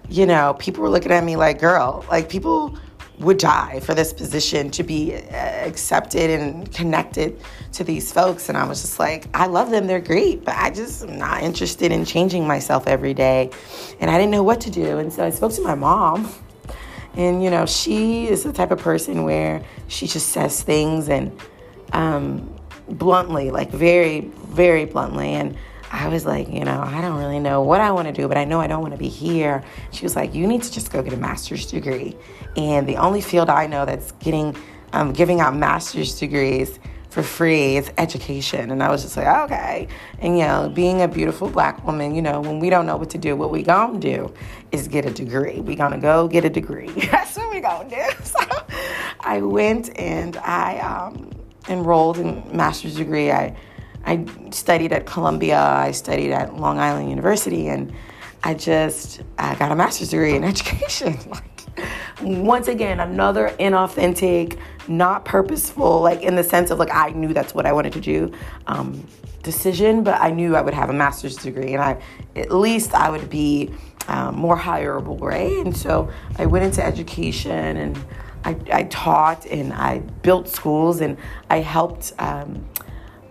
you 0.09 0.25
know, 0.25 0.55
people 0.59 0.83
were 0.83 0.89
looking 0.89 1.11
at 1.11 1.23
me 1.23 1.35
like, 1.35 1.59
girl, 1.59 2.05
like 2.09 2.29
people 2.29 2.77
would 3.19 3.37
die 3.37 3.79
for 3.79 3.93
this 3.93 4.11
position 4.11 4.69
to 4.71 4.83
be 4.83 5.15
uh, 5.15 5.35
accepted 5.35 6.29
and 6.29 6.71
connected 6.73 7.39
to 7.71 7.83
these 7.83 8.11
folks. 8.11 8.49
And 8.49 8.57
I 8.57 8.65
was 8.65 8.81
just 8.81 8.99
like, 8.99 9.27
I 9.33 9.45
love 9.45 9.69
them, 9.69 9.87
they're 9.87 10.01
great, 10.01 10.43
but 10.43 10.55
I 10.55 10.69
just 10.71 11.03
am 11.03 11.17
not 11.17 11.43
interested 11.43 11.91
in 11.91 12.05
changing 12.05 12.47
myself 12.47 12.87
every 12.87 13.13
day. 13.13 13.51
And 13.99 14.09
I 14.09 14.17
didn't 14.17 14.31
know 14.31 14.43
what 14.43 14.61
to 14.61 14.71
do. 14.71 14.97
And 14.97 15.11
so 15.11 15.25
I 15.25 15.29
spoke 15.29 15.53
to 15.53 15.61
my 15.61 15.75
mom. 15.75 16.31
And, 17.15 17.43
you 17.43 17.49
know, 17.49 17.65
she 17.65 18.27
is 18.27 18.43
the 18.43 18.53
type 18.53 18.71
of 18.71 18.79
person 18.79 19.23
where 19.23 19.63
she 19.87 20.07
just 20.07 20.29
says 20.29 20.63
things 20.63 21.09
and 21.09 21.39
um, 21.91 22.53
bluntly, 22.89 23.51
like 23.51 23.69
very, 23.69 24.21
very 24.47 24.85
bluntly. 24.85 25.33
And 25.33 25.55
I 25.91 26.07
was 26.07 26.25
like, 26.25 26.49
you 26.49 26.65
know, 26.65 26.81
I 26.81 27.01
don't 27.01 27.19
really 27.19 27.39
know 27.39 27.61
what 27.61 27.79
I 27.79 27.91
want 27.91 28.07
to 28.07 28.13
do, 28.13 28.27
but 28.27 28.35
I 28.35 28.45
know 28.45 28.59
I 28.59 28.65
don't 28.65 28.81
want 28.81 28.93
to 28.93 28.99
be 28.99 29.09
here. 29.09 29.63
She 29.91 30.03
was 30.03 30.15
like, 30.15 30.33
you 30.33 30.47
need 30.47 30.63
to 30.63 30.71
just 30.71 30.91
go 30.91 31.03
get 31.03 31.13
a 31.13 31.17
master's 31.17 31.67
degree. 31.67 32.17
And 32.57 32.87
the 32.87 32.97
only 32.97 33.21
field 33.21 33.49
I 33.49 33.67
know 33.67 33.85
that's 33.85 34.11
getting, 34.13 34.55
um, 34.91 35.13
giving 35.13 35.39
out 35.39 35.55
master's 35.55 36.17
degrees 36.19 36.79
for 37.13 37.21
free. 37.21 37.77
It's 37.77 37.91
education. 37.99 38.71
And 38.71 38.81
I 38.81 38.89
was 38.89 39.03
just 39.03 39.15
like, 39.15 39.27
okay. 39.43 39.87
And, 40.17 40.35
you 40.35 40.45
know, 40.45 40.71
being 40.73 41.03
a 41.03 41.07
beautiful 41.07 41.47
black 41.47 41.85
woman, 41.85 42.15
you 42.15 42.23
know, 42.23 42.41
when 42.41 42.59
we 42.59 42.71
don't 42.71 42.87
know 42.87 42.97
what 42.97 43.11
to 43.11 43.19
do, 43.19 43.35
what 43.35 43.51
we 43.51 43.61
gonna 43.61 43.99
do 43.99 44.33
is 44.71 44.87
get 44.87 45.05
a 45.05 45.11
degree. 45.11 45.59
We 45.59 45.75
gonna 45.75 45.99
go 45.99 46.27
get 46.27 46.43
a 46.43 46.49
degree. 46.49 46.89
That's 47.11 47.37
what 47.37 47.53
we 47.53 47.61
gonna 47.61 47.89
do. 47.89 48.03
So 48.23 48.39
I 49.19 49.41
went 49.41 49.97
and 49.99 50.37
I 50.37 50.79
um, 50.79 51.29
enrolled 51.69 52.17
in 52.17 52.43
master's 52.51 52.95
degree. 52.95 53.31
I, 53.31 53.55
I 54.05 54.25
studied 54.49 54.91
at 54.91 55.05
Columbia. 55.05 55.61
I 55.61 55.91
studied 55.91 56.31
at 56.31 56.55
Long 56.55 56.79
Island 56.79 57.09
University. 57.09 57.67
And 57.67 57.93
I 58.43 58.53
just, 58.53 59.21
I 59.37 59.55
got 59.55 59.71
a 59.71 59.75
master's 59.75 60.09
degree 60.09 60.35
in 60.35 60.43
education. 60.43 61.17
like, 61.29 61.53
once 62.21 62.67
again, 62.67 62.99
another 62.99 63.49
inauthentic, 63.59 64.59
not 64.87 65.25
purposeful, 65.25 66.01
like 66.01 66.21
in 66.21 66.35
the 66.35 66.43
sense 66.43 66.69
of 66.69 66.77
like 66.77 66.93
I 66.93 67.09
knew 67.11 67.33
that's 67.33 67.53
what 67.53 67.65
I 67.65 67.71
wanted 67.71 67.93
to 67.93 68.01
do. 68.01 68.31
Um, 68.67 69.05
decision, 69.43 70.03
but 70.03 70.19
I 70.21 70.31
knew 70.31 70.55
I 70.55 70.61
would 70.61 70.73
have 70.73 70.89
a 70.89 70.93
master's 70.93 71.35
degree, 71.35 71.73
and 71.73 71.81
I 71.81 72.01
at 72.35 72.51
least 72.51 72.93
I 72.93 73.09
would 73.09 73.29
be 73.29 73.71
um, 74.07 74.35
more 74.35 74.57
hireable, 74.57 75.19
right? 75.21 75.65
And 75.65 75.75
so 75.75 76.09
I 76.37 76.45
went 76.45 76.65
into 76.65 76.83
education, 76.83 77.77
and 77.77 77.97
I, 78.45 78.55
I 78.71 78.83
taught, 78.83 79.45
and 79.45 79.73
I 79.73 79.99
built 79.99 80.47
schools, 80.47 81.01
and 81.01 81.17
I 81.49 81.59
helped 81.59 82.13
um, 82.19 82.65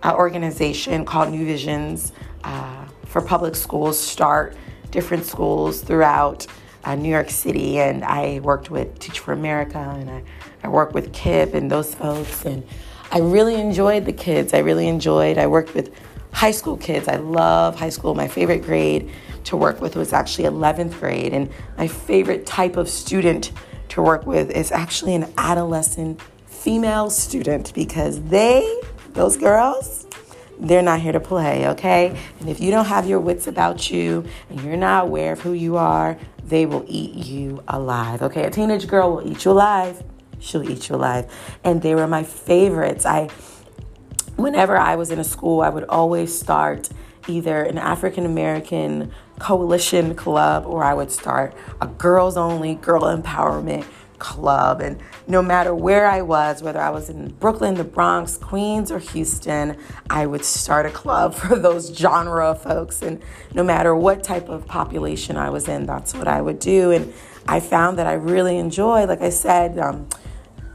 an 0.03 0.15
organization 0.15 1.05
called 1.05 1.31
New 1.31 1.45
Visions 1.45 2.13
uh, 2.43 2.85
for 3.05 3.21
public 3.21 3.55
schools 3.55 3.99
start 3.99 4.55
different 4.93 5.25
schools 5.25 5.81
throughout 5.81 6.47
uh, 6.85 6.95
New 6.95 7.09
York 7.09 7.29
City, 7.29 7.79
and 7.79 8.05
I 8.05 8.39
worked 8.39 8.69
with 8.69 8.99
Teach 8.99 9.19
for 9.19 9.33
America, 9.33 9.79
and 9.79 10.09
I, 10.09 10.23
I 10.63 10.67
worked 10.69 10.93
with 10.93 11.11
KIPP 11.11 11.55
and 11.55 11.69
those 11.69 11.93
folks, 11.95 12.45
and 12.45 12.63
I 13.11 13.19
really 13.19 13.55
enjoyed 13.55 14.05
the 14.05 14.13
kids. 14.13 14.53
I 14.53 14.59
really 14.59 14.87
enjoyed. 14.87 15.37
I 15.37 15.47
worked 15.47 15.73
with 15.73 15.93
high 16.31 16.51
school 16.51 16.77
kids. 16.77 17.07
I 17.07 17.15
love 17.17 17.75
high 17.75 17.89
school. 17.89 18.15
My 18.15 18.27
favorite 18.27 18.63
grade 18.63 19.11
to 19.45 19.57
work 19.57 19.81
with 19.81 19.95
was 19.95 20.13
actually 20.13 20.45
11th 20.45 20.99
grade, 20.99 21.33
and 21.33 21.49
my 21.77 21.87
favorite 21.87 22.45
type 22.45 22.77
of 22.77 22.87
student 22.87 23.51
to 23.89 24.01
work 24.01 24.25
with 24.25 24.51
is 24.51 24.71
actually 24.71 25.15
an 25.15 25.31
adolescent 25.37 26.21
female 26.45 27.09
student 27.09 27.73
because 27.73 28.21
they, 28.25 28.81
those 29.13 29.37
girls, 29.37 30.02
they're 30.63 30.81
not 30.81 31.01
here 31.01 31.11
to 31.11 31.19
play, 31.19 31.67
okay? 31.67 32.17
And 32.39 32.49
if 32.49 32.59
you 32.59 32.71
don't 32.71 32.85
have 32.85 33.07
your 33.07 33.19
wits 33.19 33.47
about 33.47 33.91
you 33.91 34.25
and 34.49 34.61
you're 34.61 34.77
not 34.77 35.03
aware 35.03 35.33
of 35.33 35.41
who 35.41 35.51
you 35.51 35.75
are, 35.75 36.17
they 36.45 36.65
will 36.65 36.85
eat 36.87 37.25
you 37.25 37.61
alive. 37.67 38.21
Okay, 38.21 38.43
a 38.43 38.49
teenage 38.49 38.87
girl 38.87 39.15
will 39.15 39.27
eat 39.29 39.43
you 39.45 39.51
alive. 39.51 40.01
She'll 40.39 40.69
eat 40.69 40.89
you 40.89 40.95
alive. 40.95 41.31
And 41.63 41.81
they 41.81 41.95
were 41.95 42.07
my 42.07 42.23
favorites. 42.23 43.05
I 43.05 43.29
whenever 44.35 44.77
I 44.77 44.95
was 44.95 45.11
in 45.11 45.19
a 45.19 45.23
school, 45.23 45.61
I 45.61 45.69
would 45.69 45.85
always 45.85 46.37
start 46.37 46.89
either 47.27 47.63
an 47.63 47.77
African 47.77 48.25
American 48.25 49.11
coalition 49.39 50.15
club 50.15 50.65
or 50.65 50.83
I 50.83 50.93
would 50.93 51.11
start 51.11 51.53
a 51.81 51.87
girls 51.87 52.37
only 52.37 52.75
girl 52.75 53.03
empowerment 53.03 53.85
club. 54.23 54.79
And 54.79 54.99
no 55.27 55.41
matter 55.41 55.75
where 55.75 56.07
I 56.07 56.21
was, 56.21 56.63
whether 56.63 56.79
I 56.79 56.89
was 56.89 57.09
in 57.09 57.27
Brooklyn, 57.33 57.75
the 57.75 57.83
Bronx, 57.83 58.37
Queens, 58.37 58.89
or 58.89 58.99
Houston, 58.99 59.77
I 60.09 60.25
would 60.25 60.45
start 60.45 60.85
a 60.85 60.89
club 60.89 61.35
for 61.41 61.59
those 61.59 61.95
genre 61.95 62.51
of 62.51 62.63
folks. 62.63 63.01
And 63.01 63.21
no 63.53 63.63
matter 63.63 63.93
what 63.93 64.23
type 64.23 64.47
of 64.47 64.65
population 64.65 65.35
I 65.35 65.49
was 65.49 65.67
in, 65.67 65.85
that's 65.85 66.15
what 66.15 66.29
I 66.29 66.41
would 66.41 66.59
do. 66.59 66.91
And 66.91 67.13
I 67.49 67.59
found 67.59 67.99
that 67.99 68.07
I 68.07 68.13
really 68.13 68.57
enjoy, 68.57 69.05
like 69.05 69.21
I 69.21 69.29
said, 69.29 69.77
um, 69.77 70.07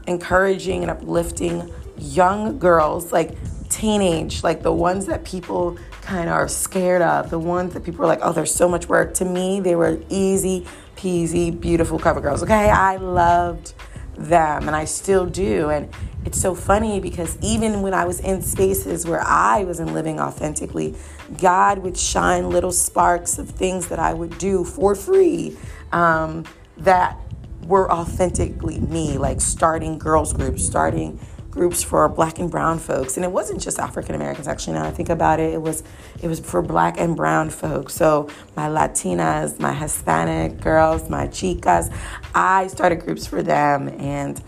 encouraging 0.05 0.83
and 0.83 0.91
uplifting 0.91 1.73
young 1.97 2.59
girls, 2.59 3.11
like 3.11 3.35
teenage, 3.69 4.43
like 4.43 4.61
the 4.61 4.71
ones 4.71 5.07
that 5.07 5.25
people 5.25 5.75
kind 6.03 6.29
of 6.29 6.35
are 6.35 6.47
scared 6.47 7.01
of, 7.01 7.31
the 7.31 7.39
ones 7.39 7.73
that 7.73 7.83
people 7.83 8.03
are 8.03 8.07
like, 8.07 8.19
oh, 8.21 8.31
there's 8.31 8.53
so 8.53 8.69
much 8.69 8.87
work. 8.87 9.15
To 9.15 9.25
me, 9.25 9.59
they 9.59 9.75
were 9.75 9.99
easy 10.09 10.67
peasy, 10.99 11.57
beautiful 11.57 11.97
cover 11.97 12.19
girls. 12.19 12.43
Okay, 12.43 12.69
I 12.69 12.97
loved 12.97 13.73
them 14.17 14.67
and 14.67 14.75
I 14.75 14.83
still 14.83 15.25
do. 15.25 15.69
And 15.69 15.89
it's 16.25 16.39
so 16.39 16.53
funny 16.53 16.99
because 16.99 17.37
even 17.41 17.81
when 17.81 17.93
I 17.93 18.03
was 18.03 18.19
in 18.19 18.41
spaces 18.41 19.05
where 19.05 19.21
I 19.21 19.63
wasn't 19.63 19.93
living 19.93 20.19
authentically, 20.19 20.95
God 21.39 21.79
would 21.79 21.97
shine 21.97 22.49
little 22.49 22.73
sparks 22.73 23.39
of 23.39 23.49
things 23.49 23.87
that 23.87 23.99
I 23.99 24.13
would 24.13 24.37
do 24.37 24.65
for 24.65 24.93
free 24.93 25.57
um, 25.93 26.43
that 26.77 27.17
were 27.65 27.89
authentically 27.89 28.79
me, 28.79 29.17
like 29.17 29.39
starting 29.39 29.97
girls' 29.97 30.33
groups, 30.33 30.65
starting 30.65 31.19
groups 31.49 31.83
for 31.83 32.07
black 32.07 32.39
and 32.39 32.49
brown 32.49 32.79
folks. 32.79 33.17
And 33.17 33.25
it 33.25 33.31
wasn't 33.31 33.61
just 33.61 33.79
african 33.79 34.15
americans 34.15 34.47
actually 34.47 34.73
now 34.73 34.85
i 34.85 34.91
think 34.91 35.09
about 35.09 35.39
it 35.39 35.53
it 35.53 35.61
was 35.61 35.83
it 36.21 36.27
was 36.27 36.39
for 36.39 36.61
black 36.61 36.99
and 36.99 37.15
brown 37.15 37.49
folks. 37.49 37.93
So 37.93 38.29
my 38.55 38.67
latinas 38.67 39.59
my 39.59 39.73
hispanic 39.73 40.61
girls 40.61 41.09
my 41.09 41.27
chicas 41.27 41.93
i 42.35 42.67
started 42.67 42.99
groups 43.01 43.25
for 43.25 43.41
them 43.41 43.89
and 43.99 44.41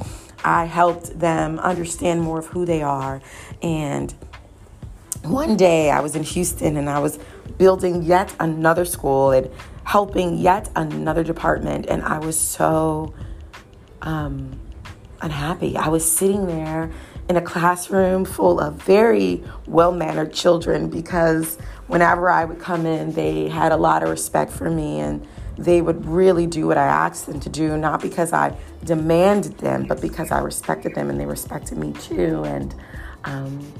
i 0.44 0.66
helped 0.66 1.20
them 1.20 1.60
understand 1.60 2.22
more 2.22 2.40
of 2.40 2.48
who 2.48 2.66
they 2.66 2.82
are. 2.82 3.22
And 3.62 4.14
one 5.24 5.56
day 5.56 5.92
i 5.92 6.00
was 6.00 6.16
in 6.16 6.24
houston 6.24 6.78
and 6.78 6.90
i 6.90 6.98
was 6.98 7.20
building 7.60 8.02
yet 8.02 8.34
another 8.40 8.86
school 8.86 9.30
and 9.30 9.52
helping 9.84 10.36
yet 10.38 10.68
another 10.76 11.24
department 11.24 11.86
and 11.86 12.02
i 12.02 12.18
was 12.18 12.40
so 12.40 13.14
um, 14.02 14.60
unhappy. 15.22 15.78
I 15.78 15.88
was 15.88 16.10
sitting 16.10 16.48
there 16.48 16.92
in 17.30 17.38
a 17.38 17.42
classroom 17.42 18.26
full 18.26 18.60
of 18.60 18.76
very 18.76 19.44
well 19.68 19.92
mannered 19.92 20.34
children 20.34 20.90
because 20.90 21.58
whenever 21.88 22.30
I 22.30 22.46
would 22.46 22.60
come 22.60 22.86
in, 22.86 23.14
they 23.14 23.48
had 23.48 23.72
a 23.72 23.78
lot 23.78 24.04
of 24.04 24.10
respect 24.10 24.52
for 24.52 24.70
me 24.70 25.00
and 25.00 25.26
they 25.58 25.82
would 25.82 26.06
really 26.06 26.48
do 26.48 26.68
what 26.68 26.78
I 26.78 26.86
asked 26.86 27.28
them 27.28 27.40
to 27.42 27.50
do, 27.50 27.78
not 27.78 28.02
because 28.02 28.34
I 28.34 28.56
demanded 28.84 29.58
them, 29.60 29.86
but 29.88 30.02
because 30.02 30.32
I 30.32 30.40
respected 30.40 30.96
them 30.96 31.10
and 31.10 31.20
they 31.20 31.26
respected 31.26 31.78
me 31.78 31.94
too. 31.94 32.44
And 32.44 32.74
um, 33.26 33.74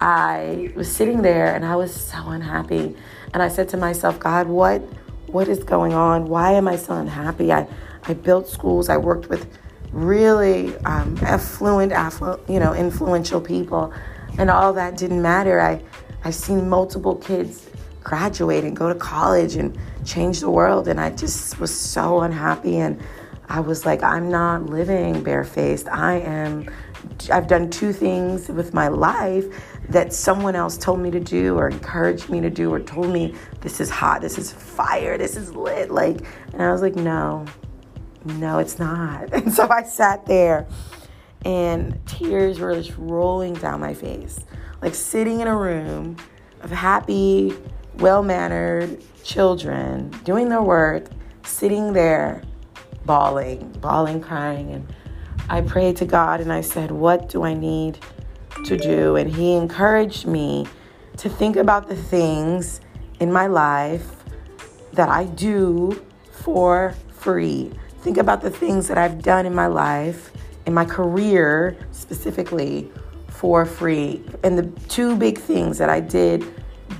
I 0.00 0.72
was 0.74 0.90
sitting 0.90 1.22
there 1.22 1.54
and 1.54 1.64
I 1.64 1.76
was 1.76 1.94
so 1.94 2.28
unhappy. 2.28 2.96
And 3.34 3.42
I 3.42 3.48
said 3.48 3.68
to 3.70 3.76
myself, 3.76 4.18
God, 4.18 4.46
what 4.48 4.82
what 5.26 5.46
is 5.46 5.62
going 5.62 5.92
on? 5.92 6.24
Why 6.24 6.52
am 6.52 6.66
I 6.66 6.74
so 6.74 6.94
unhappy? 6.94 7.52
I, 7.52 7.68
I 8.02 8.14
built 8.14 8.48
schools, 8.48 8.88
I 8.88 8.96
worked 8.96 9.28
with 9.28 9.46
really 9.92 10.76
um, 10.78 11.16
affluent, 11.22 11.92
afflu- 11.92 12.40
you 12.48 12.60
know, 12.60 12.74
influential 12.74 13.40
people, 13.40 13.92
and 14.38 14.50
all 14.50 14.72
that 14.72 14.96
didn't 14.96 15.22
matter. 15.22 15.60
I 15.60 15.82
I've 16.24 16.34
seen 16.34 16.68
multiple 16.68 17.16
kids 17.16 17.68
graduate 18.02 18.64
and 18.64 18.76
go 18.76 18.88
to 18.88 18.94
college 18.94 19.56
and 19.56 19.76
change 20.04 20.40
the 20.40 20.50
world, 20.50 20.88
and 20.88 21.00
I 21.00 21.10
just 21.10 21.58
was 21.58 21.74
so 21.74 22.20
unhappy. 22.20 22.78
And 22.78 23.00
I 23.48 23.60
was 23.60 23.84
like, 23.84 24.02
I'm 24.02 24.30
not 24.30 24.66
living 24.66 25.22
barefaced. 25.22 25.88
I 25.88 26.20
am. 26.20 26.70
I've 27.32 27.48
done 27.48 27.70
two 27.70 27.92
things 27.92 28.48
with 28.48 28.74
my 28.74 28.88
life 28.88 29.46
that 29.88 30.12
someone 30.12 30.54
else 30.54 30.78
told 30.78 31.00
me 31.00 31.10
to 31.10 31.20
do 31.20 31.56
or 31.56 31.68
encouraged 31.68 32.28
me 32.28 32.40
to 32.40 32.50
do 32.50 32.72
or 32.72 32.78
told 32.78 33.08
me 33.08 33.34
this 33.60 33.80
is 33.80 33.90
hot, 33.90 34.20
this 34.20 34.38
is 34.38 34.52
fire, 34.52 35.18
this 35.18 35.36
is 35.36 35.54
lit. 35.54 35.90
Like, 35.90 36.18
and 36.52 36.62
I 36.62 36.70
was 36.70 36.82
like, 36.82 36.94
no, 36.94 37.46
no, 38.24 38.58
it's 38.58 38.78
not. 38.78 39.32
And 39.40 39.52
so 39.52 39.68
I 39.68 39.82
sat 39.82 40.26
there 40.26 40.66
and 41.44 41.98
tears 42.06 42.58
were 42.58 42.74
just 42.74 42.96
rolling 42.98 43.54
down 43.54 43.80
my 43.80 43.94
face. 43.94 44.40
Like 44.82 44.94
sitting 44.94 45.40
in 45.40 45.48
a 45.48 45.56
room 45.56 46.16
of 46.60 46.70
happy, 46.70 47.54
well 47.98 48.22
mannered 48.22 49.02
children 49.24 50.10
doing 50.24 50.48
their 50.48 50.62
work, 50.62 51.08
sitting 51.44 51.92
there 51.92 52.42
bawling, 53.04 53.72
bawling, 53.80 54.20
crying. 54.20 54.72
And 54.72 54.94
I 55.48 55.62
prayed 55.62 55.96
to 55.96 56.04
God 56.04 56.40
and 56.40 56.52
I 56.52 56.60
said, 56.60 56.90
What 56.90 57.28
do 57.28 57.42
I 57.42 57.54
need 57.54 57.98
to 58.64 58.76
do? 58.76 59.16
And 59.16 59.30
He 59.30 59.54
encouraged 59.54 60.26
me 60.26 60.66
to 61.16 61.28
think 61.28 61.56
about 61.56 61.88
the 61.88 61.96
things 61.96 62.80
in 63.18 63.32
my 63.32 63.46
life 63.46 64.24
that 64.92 65.08
I 65.08 65.24
do 65.24 66.02
for 66.30 66.94
free 67.10 67.72
think 68.00 68.16
about 68.16 68.40
the 68.40 68.50
things 68.50 68.88
that 68.88 68.98
I've 68.98 69.22
done 69.22 69.46
in 69.46 69.54
my 69.54 69.66
life, 69.66 70.32
in 70.66 70.72
my 70.72 70.84
career 70.84 71.76
specifically, 71.92 72.90
for 73.28 73.64
free. 73.66 74.22
And 74.42 74.58
the 74.58 74.66
two 74.88 75.16
big 75.16 75.38
things 75.38 75.78
that 75.78 75.90
I 75.90 76.00
did 76.00 76.42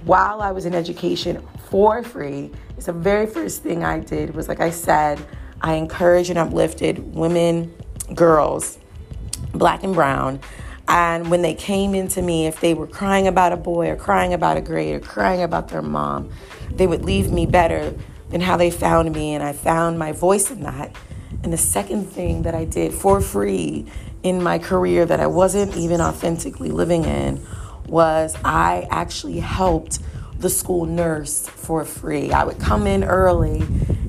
while 0.05 0.43
I 0.43 0.53
was 0.53 0.67
in 0.67 0.75
education 0.75 1.47
for 1.69 2.03
free 2.03 2.51
is 2.77 2.87
the 2.87 2.93
very 2.93 3.27
first 3.27 3.63
thing 3.63 3.85
I 3.85 4.01
did 4.01 4.35
was, 4.35 4.49
like 4.49 4.61
I 4.61 4.71
said, 4.71 5.25
I 5.61 5.75
encouraged 5.75 6.31
and 6.31 6.39
uplifted 6.39 7.15
women, 7.15 7.75
girls, 8.15 8.79
black 9.53 9.83
and 9.83 9.95
brown. 9.95 10.41
And 10.89 11.31
when 11.31 11.43
they 11.43 11.55
came 11.55 11.95
into 11.95 12.21
me, 12.21 12.47
if 12.47 12.61
they 12.61 12.75
were 12.75 12.87
crying 12.87 13.27
about 13.27 13.53
a 13.53 13.57
boy 13.57 13.91
or 13.91 13.97
crying 13.97 14.35
about 14.35 14.57
a 14.57 14.61
grade 14.61 14.95
or 14.97 15.01
crying 15.01 15.43
about 15.43 15.69
their 15.69 15.83
mom, 15.83 16.31
they 16.73 16.87
would 16.87 17.05
leave 17.05 17.31
me 17.31 17.47
better 17.47 17.95
and 18.33 18.43
how 18.43 18.57
they 18.57 18.71
found 18.71 19.13
me, 19.13 19.35
and 19.35 19.43
I 19.43 19.53
found 19.53 19.99
my 19.99 20.13
voice 20.13 20.51
in 20.51 20.63
that. 20.63 20.95
And 21.43 21.53
the 21.53 21.59
second 21.59 22.05
thing 22.05 22.43
that 22.43 22.55
I 22.55 22.65
did 22.65 22.93
for 22.93 23.21
free 23.21 23.87
in 24.23 24.43
my 24.43 24.59
career 24.59 25.07
that 25.07 25.21
I 25.21 25.27
wasn't 25.27 25.77
even 25.77 26.01
authentically 26.01 26.71
living 26.71 27.05
in 27.05 27.45
was 27.87 28.37
I 28.45 28.87
actually 28.91 29.41
helped 29.41 30.01
the 30.39 30.51
school 30.51 30.87
nurse 30.87 31.49
for 31.49 31.85
free. 31.85 32.33
I 32.33 32.45
would 32.45 32.59
come 32.59 32.87
in 32.87 33.05
early 33.05 33.61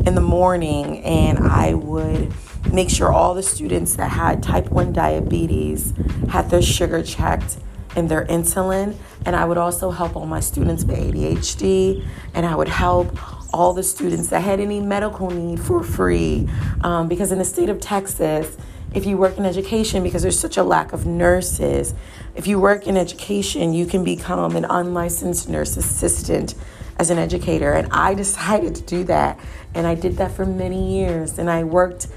in 0.05 0.15
the 0.15 0.21
morning 0.21 1.03
and 1.03 1.39
I 1.39 1.73
would 1.73 2.33
make 2.71 2.89
sure 2.89 3.11
all 3.11 3.33
the 3.33 3.43
students 3.43 3.95
that 3.95 4.11
had 4.11 4.43
type 4.43 4.69
1 4.69 4.93
diabetes 4.93 5.93
had 6.29 6.49
their 6.49 6.61
sugar 6.61 7.03
checked 7.03 7.57
and 7.95 8.07
their 8.07 8.25
insulin. 8.25 8.95
And 9.25 9.35
I 9.35 9.45
would 9.45 9.57
also 9.57 9.91
help 9.91 10.15
all 10.15 10.25
my 10.25 10.39
students 10.39 10.83
with 10.83 10.97
ADHD, 10.97 12.05
and 12.33 12.45
I 12.45 12.55
would 12.55 12.69
help 12.69 13.15
all 13.53 13.73
the 13.73 13.83
students 13.83 14.29
that 14.29 14.41
had 14.41 14.59
any 14.59 14.79
medical 14.79 15.29
need 15.29 15.59
for 15.59 15.83
free. 15.83 16.47
Um, 16.81 17.07
because 17.07 17.31
in 17.31 17.39
the 17.39 17.45
state 17.45 17.69
of 17.69 17.79
Texas, 17.79 18.57
if 18.93 19.05
you 19.05 19.17
work 19.17 19.37
in 19.37 19.45
education, 19.45 20.03
because 20.03 20.21
there's 20.21 20.39
such 20.39 20.57
a 20.57 20.63
lack 20.63 20.93
of 20.93 21.05
nurses, 21.05 21.93
if 22.35 22.47
you 22.47 22.59
work 22.59 22.87
in 22.87 22.97
education, 22.97 23.73
you 23.73 23.85
can 23.85 24.03
become 24.03 24.55
an 24.55 24.65
unlicensed 24.65 25.47
nurse 25.47 25.77
assistant 25.77 26.55
as 26.97 27.09
an 27.09 27.17
educator. 27.17 27.73
And 27.73 27.87
I 27.91 28.13
decided 28.23 28.75
to 28.75 28.81
do 28.81 29.03
that. 29.05 29.39
And 29.73 29.87
I 29.87 29.95
did 29.95 30.17
that 30.17 30.31
for 30.31 30.45
many 30.45 30.99
years. 30.99 31.39
And 31.39 31.49
I 31.49 31.63
worked 31.63 32.07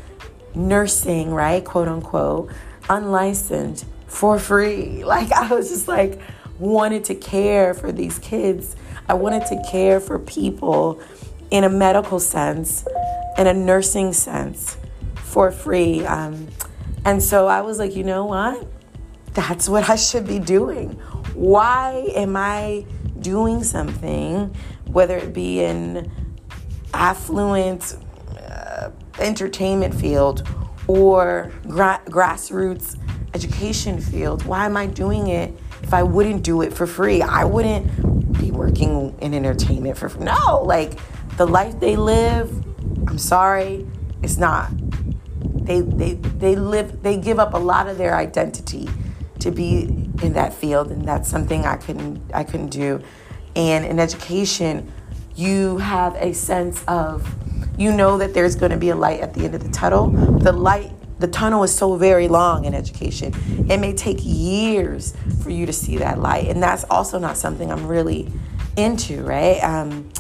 nursing, 0.55 1.31
right? 1.31 1.65
Quote 1.65 1.89
unquote, 1.89 2.51
unlicensed 2.89 3.87
for 4.07 4.39
free. 4.39 5.05
Like, 5.15 5.33
I 5.33 5.53
was 5.55 5.69
just 5.69 5.89
like, 5.89 6.21
wanted 6.59 7.05
to 7.05 7.15
care 7.15 7.75
for 7.75 7.93
these 7.93 8.19
kids. 8.19 8.77
I 9.09 9.15
wanted 9.15 9.47
to 9.47 9.63
care 9.71 10.01
for 10.01 10.19
people 10.19 11.01
in 11.51 11.65
a 11.65 11.69
medical 11.69 12.21
sense, 12.21 12.87
in 13.39 13.47
a 13.47 13.55
nursing 13.55 14.13
sense, 14.13 14.77
for 15.15 15.51
free. 15.51 16.05
Um, 16.07 16.49
and 17.05 17.23
so 17.23 17.47
I 17.47 17.61
was 17.61 17.79
like, 17.79 17.95
you 17.97 18.05
know 18.05 18.25
what? 18.25 18.67
That's 19.35 19.69
what 19.69 19.91
I 19.91 19.97
should 19.97 20.27
be 20.27 20.39
doing. 20.39 20.91
Why 21.35 22.09
am 22.15 22.37
I 22.37 22.87
doing 23.21 23.65
something, 23.65 24.55
whether 24.87 25.17
it 25.17 25.33
be 25.33 25.61
in 25.61 26.11
affluent 26.93 27.97
uh, 28.39 28.91
entertainment 29.19 29.95
field 29.95 30.47
or 30.87 31.51
gra- 31.67 32.03
grassroots 32.07 32.97
education 33.35 34.01
field? 34.01 34.45
Why 34.45 34.67
am 34.67 34.77
I 34.77 34.87
doing 34.87 35.27
it 35.27 35.53
if 35.83 35.93
I 35.93 36.05
wouldn't 36.05 36.45
do 36.45 36.63
it 36.63 36.73
for 36.73 36.87
free? 36.87 37.21
I 37.21 37.45
wouldn't 37.45 38.39
be 38.39 38.53
working 38.53 39.17
in 39.21 39.35
entertainment 39.35 39.99
for 39.99 40.09
free. 40.09 40.25
No, 40.25 40.63
like 40.63 40.99
the 41.37 41.47
life 41.47 41.81
they 41.81 41.97
live, 41.97 42.51
I'm 43.09 43.19
sorry, 43.19 43.87
it's 44.23 44.37
not 44.37 44.71
they 45.65 45.81
they 45.81 46.15
they 46.15 46.57
live 46.57 47.03
they 47.03 47.17
give 47.17 47.39
up 47.39 47.55
a 47.55 47.59
lot 47.59 47.89
of 47.89 47.97
their 47.97 48.15
identity 48.15 48.89
to 49.39 49.51
be 49.51 49.83
in 50.23 50.33
that 50.35 50.53
field 50.53 50.91
and 50.91 51.05
that's 51.07 51.29
something 51.29 51.65
I 51.65 51.77
couldn't 51.77 52.21
I 52.33 52.45
couldn't 52.45 52.69
do. 52.69 53.03
And 53.57 53.85
in 53.85 53.99
education, 53.99 54.93
you 55.37 55.79
have 55.79 56.15
a 56.17 56.33
sense 56.35 56.85
of 56.87 57.35
you 57.79 57.93
know 57.93 58.19
that 58.19 58.35
there's 58.35 58.57
going 58.57 58.73
to 58.73 58.77
be 58.77 58.91
a 58.91 58.97
light 58.97 59.21
at 59.21 59.35
the 59.35 59.45
end 59.45 59.55
of 59.55 59.63
the 59.63 59.71
tunnel. 59.71 60.11
The 60.11 60.53
light 60.53 60.93
the 61.19 61.29
tunnel 61.29 61.63
is 61.63 61.75
so 61.75 61.97
very 61.97 62.29
long 62.29 62.65
in 62.65 62.75
education. 62.75 63.33
It 63.71 63.79
may 63.79 63.95
take 63.95 64.19
years 64.21 65.15
for 65.43 65.51
you 65.51 65.65
to 65.65 65.73
see 65.73 65.97
that 65.99 66.19
light, 66.19 66.49
and 66.49 66.63
that's 66.63 66.85
also 66.85 67.19
not 67.19 67.39
something 67.39 67.71
I'm 67.71 67.87
really 67.87 68.31
into, 68.77 69.23
right? 69.23 69.63
Um, 69.63 70.11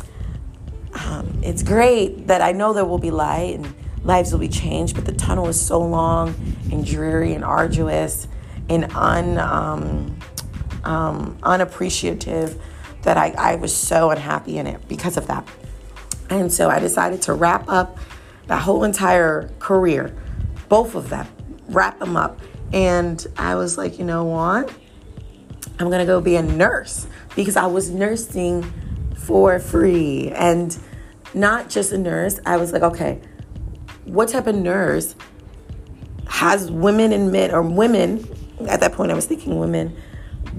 um, 0.95 1.41
it's 1.43 1.63
great 1.63 2.29
that 2.29 2.41
I 2.41 2.53
know 2.53 2.73
there 2.73 2.85
will 2.85 2.99
be 2.99 3.11
light 3.11 3.57
and 3.57 3.75
lives 4.05 4.33
will 4.33 4.39
be 4.39 4.49
changed, 4.49 4.95
but 4.95 5.05
the 5.05 5.13
tunnel 5.13 5.49
is 5.49 5.61
so 5.61 5.81
long 5.81 6.35
and 6.71 6.85
dreary 6.87 7.33
and 7.35 7.45
arduous 7.45 8.29
and 8.69 8.93
un, 8.95 9.39
um, 9.39 10.19
um, 10.85 11.39
unappreciative 11.43 12.61
that 13.03 13.17
I, 13.17 13.35
I 13.37 13.55
was 13.57 13.75
so 13.75 14.11
unhappy 14.11 14.59
in 14.59 14.67
it 14.67 14.87
because 14.89 15.17
of 15.17 15.27
that. 15.27 15.47
And 16.31 16.53
so 16.53 16.71
I 16.71 16.79
decided 16.79 17.23
to 17.23 17.35
wrap 17.35 17.69
up 17.69 17.99
that 18.47 18.63
whole 18.63 18.85
entire 18.85 19.51
career, 19.59 20.15
both 20.69 20.95
of 20.95 21.11
them, 21.11 21.27
wrap 21.69 21.99
them 21.99 22.17
up. 22.17 22.41
And 22.73 23.25
I 23.37 23.55
was 23.57 23.77
like, 23.77 23.99
you 23.99 24.05
know 24.05 24.25
what? 24.25 24.73
I'm 25.79 25.91
gonna 25.91 26.07
go 26.07 26.21
be 26.21 26.37
a 26.37 26.43
nurse 26.43 27.07
because 27.35 27.57
I 27.57 27.67
was 27.67 27.91
nursing 27.91 28.63
for 29.17 29.59
free 29.59 30.31
and 30.31 30.79
not 31.35 31.68
just 31.68 31.92
a 31.92 31.99
nurse. 31.99 32.40
I 32.47 32.57
was 32.57 32.73
like, 32.73 32.83
okay, 32.83 33.20
what 34.05 34.29
type 34.29 34.47
of 34.47 34.55
nurse 34.55 35.14
has 36.29 36.70
women 36.70 37.12
and 37.12 37.31
men, 37.33 37.51
or 37.53 37.62
women, 37.62 38.27
at 38.68 38.81
that 38.81 38.92
point 38.92 39.11
I 39.11 39.14
was 39.14 39.27
thinking 39.27 39.59
women, 39.59 39.97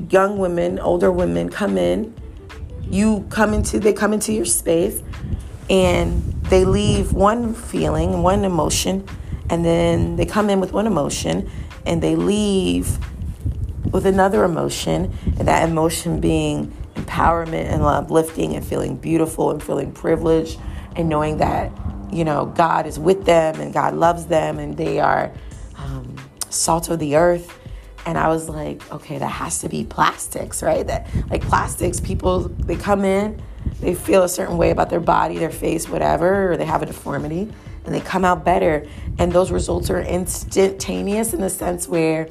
young 0.09 0.37
women, 0.37 0.79
older 0.79 1.11
women 1.11 1.49
come 1.49 1.77
in, 1.77 2.13
you 2.83 3.25
come 3.29 3.53
into, 3.53 3.79
they 3.79 3.93
come 3.93 4.13
into 4.13 4.31
your 4.33 4.45
space 4.45 5.01
and 5.69 6.21
they 6.43 6.65
leave 6.65 7.13
one 7.13 7.53
feeling, 7.53 8.21
one 8.21 8.45
emotion, 8.45 9.07
and 9.49 9.65
then 9.65 10.15
they 10.15 10.25
come 10.25 10.49
in 10.49 10.59
with 10.59 10.71
one 10.71 10.85
emotion 10.85 11.49
and 11.85 12.01
they 12.01 12.15
leave 12.15 12.99
with 13.91 14.05
another 14.05 14.43
emotion, 14.43 15.13
and 15.37 15.47
that 15.47 15.67
emotion 15.69 16.19
being 16.19 16.75
empowerment 17.05 17.65
and 17.65 17.81
uplifting 17.83 18.55
and 18.55 18.65
feeling 18.65 18.97
beautiful 18.97 19.51
and 19.51 19.61
feeling 19.61 19.91
privileged 19.91 20.59
and 20.95 21.09
knowing 21.09 21.37
that 21.37 21.71
you 22.11 22.23
know, 22.23 22.45
God 22.45 22.85
is 22.85 22.97
with 22.97 23.25
them 23.25 23.59
and 23.59 23.73
God 23.73 23.93
loves 23.93 24.25
them 24.25 24.59
and 24.59 24.77
they 24.77 24.99
are 24.99 25.31
um, 25.77 26.15
salt 26.49 26.89
of 26.89 26.99
the 26.99 27.15
earth. 27.15 27.59
And 28.05 28.17
I 28.17 28.27
was 28.27 28.47
like, 28.47 28.89
okay, 28.91 29.17
that 29.17 29.27
has 29.27 29.59
to 29.59 29.69
be 29.69 29.83
plastics, 29.83 30.61
right? 30.61 30.85
That 30.85 31.07
like 31.29 31.41
plastics, 31.41 31.99
people 31.99 32.41
they 32.41 32.75
come 32.75 33.03
in, 33.03 33.41
they 33.81 33.95
feel 33.95 34.23
a 34.23 34.29
certain 34.29 34.57
way 34.57 34.69
about 34.69 34.89
their 34.89 34.99
body, 34.99 35.37
their 35.37 35.51
face, 35.51 35.89
whatever, 35.89 36.51
or 36.51 36.57
they 36.57 36.65
have 36.65 36.83
a 36.83 36.85
deformity, 36.85 37.51
and 37.83 37.93
they 37.93 37.99
come 37.99 38.23
out 38.23 38.45
better. 38.45 38.85
And 39.17 39.31
those 39.31 39.51
results 39.51 39.89
are 39.89 40.01
instantaneous 40.01 41.33
in 41.33 41.41
the 41.41 41.49
sense 41.49 41.87
where 41.87 42.29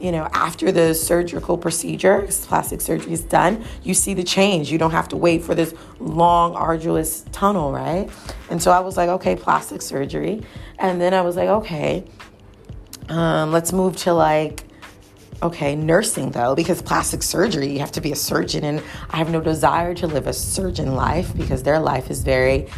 you 0.00 0.12
know, 0.12 0.28
after 0.32 0.70
the 0.70 0.94
surgical 0.94 1.56
procedure, 1.56 2.26
plastic 2.42 2.80
surgery 2.80 3.12
is 3.12 3.22
done, 3.22 3.64
you 3.82 3.94
see 3.94 4.14
the 4.14 4.24
change. 4.24 4.70
You 4.70 4.78
don't 4.78 4.90
have 4.90 5.08
to 5.08 5.16
wait 5.16 5.42
for 5.42 5.54
this 5.54 5.74
long, 5.98 6.54
arduous 6.54 7.24
tunnel, 7.32 7.72
right? 7.72 8.10
And 8.50 8.62
so 8.62 8.70
I 8.70 8.80
was 8.80 8.96
like, 8.96 9.08
okay, 9.08 9.36
plastic 9.36 9.82
surgery. 9.82 10.42
And 10.78 11.00
then 11.00 11.14
I 11.14 11.22
was 11.22 11.36
like, 11.36 11.48
okay, 11.48 12.04
um, 13.08 13.52
let's 13.52 13.72
move 13.72 13.96
to 13.98 14.12
like, 14.12 14.64
okay, 15.42 15.74
nursing 15.74 16.30
though, 16.30 16.54
because 16.54 16.82
plastic 16.82 17.22
surgery, 17.22 17.68
you 17.68 17.78
have 17.78 17.92
to 17.92 18.00
be 18.00 18.12
a 18.12 18.16
surgeon. 18.16 18.64
And 18.64 18.82
I 19.10 19.16
have 19.16 19.30
no 19.30 19.40
desire 19.40 19.94
to 19.94 20.06
live 20.06 20.26
a 20.26 20.32
surgeon 20.32 20.94
life 20.94 21.34
because 21.36 21.62
their 21.62 21.78
life 21.78 22.10
is 22.10 22.22
very 22.22 22.68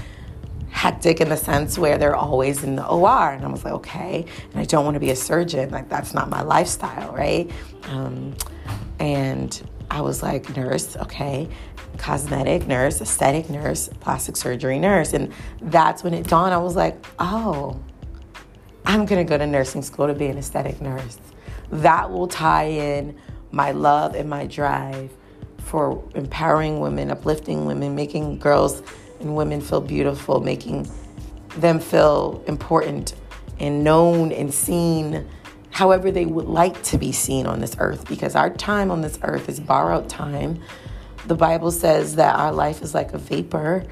hectic 0.78 1.20
in 1.20 1.28
the 1.28 1.36
sense 1.36 1.76
where 1.76 1.98
they're 1.98 2.14
always 2.14 2.62
in 2.62 2.76
the 2.76 2.86
OR. 2.86 3.32
And 3.32 3.44
I 3.44 3.48
was 3.48 3.64
like, 3.64 3.74
okay. 3.74 4.24
And 4.52 4.60
I 4.60 4.64
don't 4.64 4.84
want 4.84 4.94
to 4.94 5.00
be 5.00 5.10
a 5.10 5.16
surgeon. 5.16 5.70
Like, 5.70 5.88
that's 5.88 6.14
not 6.14 6.30
my 6.30 6.42
lifestyle, 6.42 7.12
right? 7.12 7.50
Um, 7.88 8.36
and 9.00 9.60
I 9.90 10.02
was 10.02 10.22
like, 10.22 10.56
nurse, 10.56 10.96
okay. 10.96 11.48
Cosmetic 11.96 12.68
nurse, 12.68 13.00
aesthetic 13.00 13.50
nurse, 13.50 13.88
plastic 13.98 14.36
surgery 14.36 14.78
nurse. 14.78 15.14
And 15.14 15.32
that's 15.60 16.04
when 16.04 16.14
it 16.14 16.28
dawned. 16.28 16.54
I 16.54 16.58
was 16.58 16.76
like, 16.76 17.04
oh, 17.18 17.80
I'm 18.86 19.04
going 19.04 19.26
to 19.26 19.28
go 19.28 19.36
to 19.36 19.48
nursing 19.48 19.82
school 19.82 20.06
to 20.06 20.14
be 20.14 20.26
an 20.26 20.38
aesthetic 20.38 20.80
nurse. 20.80 21.18
That 21.72 22.08
will 22.08 22.28
tie 22.28 22.66
in 22.66 23.18
my 23.50 23.72
love 23.72 24.14
and 24.14 24.30
my 24.30 24.46
drive 24.46 25.10
for 25.58 26.04
empowering 26.14 26.78
women, 26.78 27.10
uplifting 27.10 27.66
women, 27.66 27.96
making 27.96 28.38
girls 28.38 28.80
and 29.20 29.36
women 29.36 29.60
feel 29.60 29.80
beautiful, 29.80 30.40
making 30.40 30.88
them 31.56 31.80
feel 31.80 32.42
important 32.46 33.14
and 33.58 33.82
known 33.82 34.32
and 34.32 34.52
seen 34.52 35.26
however 35.70 36.10
they 36.10 36.24
would 36.24 36.46
like 36.46 36.82
to 36.82 36.98
be 36.98 37.12
seen 37.12 37.46
on 37.46 37.60
this 37.60 37.76
earth 37.78 38.08
because 38.08 38.34
our 38.34 38.50
time 38.50 38.90
on 38.90 39.00
this 39.00 39.18
earth 39.22 39.48
is 39.48 39.60
borrowed 39.60 40.08
time. 40.08 40.60
The 41.26 41.34
Bible 41.34 41.70
says 41.70 42.16
that 42.16 42.36
our 42.36 42.52
life 42.52 42.82
is 42.82 42.94
like 42.94 43.12
a 43.12 43.18
vapor, 43.18 43.84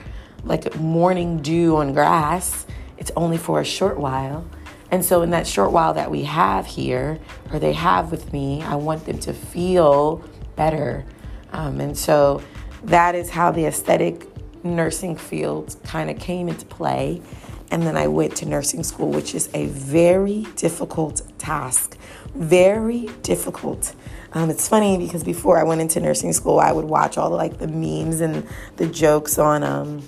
like 0.44 0.74
morning 0.76 1.42
dew 1.42 1.76
on 1.76 1.92
grass. 1.92 2.66
It's 2.98 3.10
only 3.16 3.38
for 3.38 3.60
a 3.60 3.64
short 3.64 3.98
while. 3.98 4.44
And 4.90 5.04
so, 5.04 5.22
in 5.22 5.30
that 5.30 5.46
short 5.46 5.72
while 5.72 5.94
that 5.94 6.10
we 6.10 6.22
have 6.24 6.66
here, 6.66 7.18
or 7.52 7.58
they 7.58 7.72
have 7.72 8.10
with 8.10 8.32
me, 8.32 8.62
I 8.62 8.76
want 8.76 9.04
them 9.04 9.18
to 9.20 9.32
feel 9.32 10.24
better. 10.54 11.04
Um, 11.52 11.80
and 11.80 11.98
so, 11.98 12.42
that 12.84 13.16
is 13.16 13.30
how 13.30 13.50
the 13.50 13.66
aesthetic 13.66 14.26
nursing 14.74 15.16
field 15.16 15.76
kind 15.84 16.10
of 16.10 16.18
came 16.18 16.48
into 16.48 16.66
play. 16.66 17.22
And 17.70 17.82
then 17.82 17.96
I 17.96 18.06
went 18.06 18.36
to 18.36 18.46
nursing 18.46 18.82
school, 18.84 19.10
which 19.10 19.34
is 19.34 19.48
a 19.52 19.66
very 19.66 20.46
difficult 20.56 21.22
task. 21.38 21.98
Very 22.34 23.08
difficult. 23.22 23.94
Um, 24.32 24.50
it's 24.50 24.68
funny 24.68 24.98
because 24.98 25.24
before 25.24 25.58
I 25.58 25.62
went 25.62 25.80
into 25.80 25.98
nursing 25.98 26.32
school, 26.32 26.60
I 26.60 26.70
would 26.70 26.84
watch 26.84 27.16
all 27.16 27.30
the, 27.30 27.36
like 27.36 27.58
the 27.58 27.68
memes 27.68 28.20
and 28.20 28.46
the 28.76 28.86
jokes 28.86 29.38
on 29.38 29.64
um, 29.64 30.02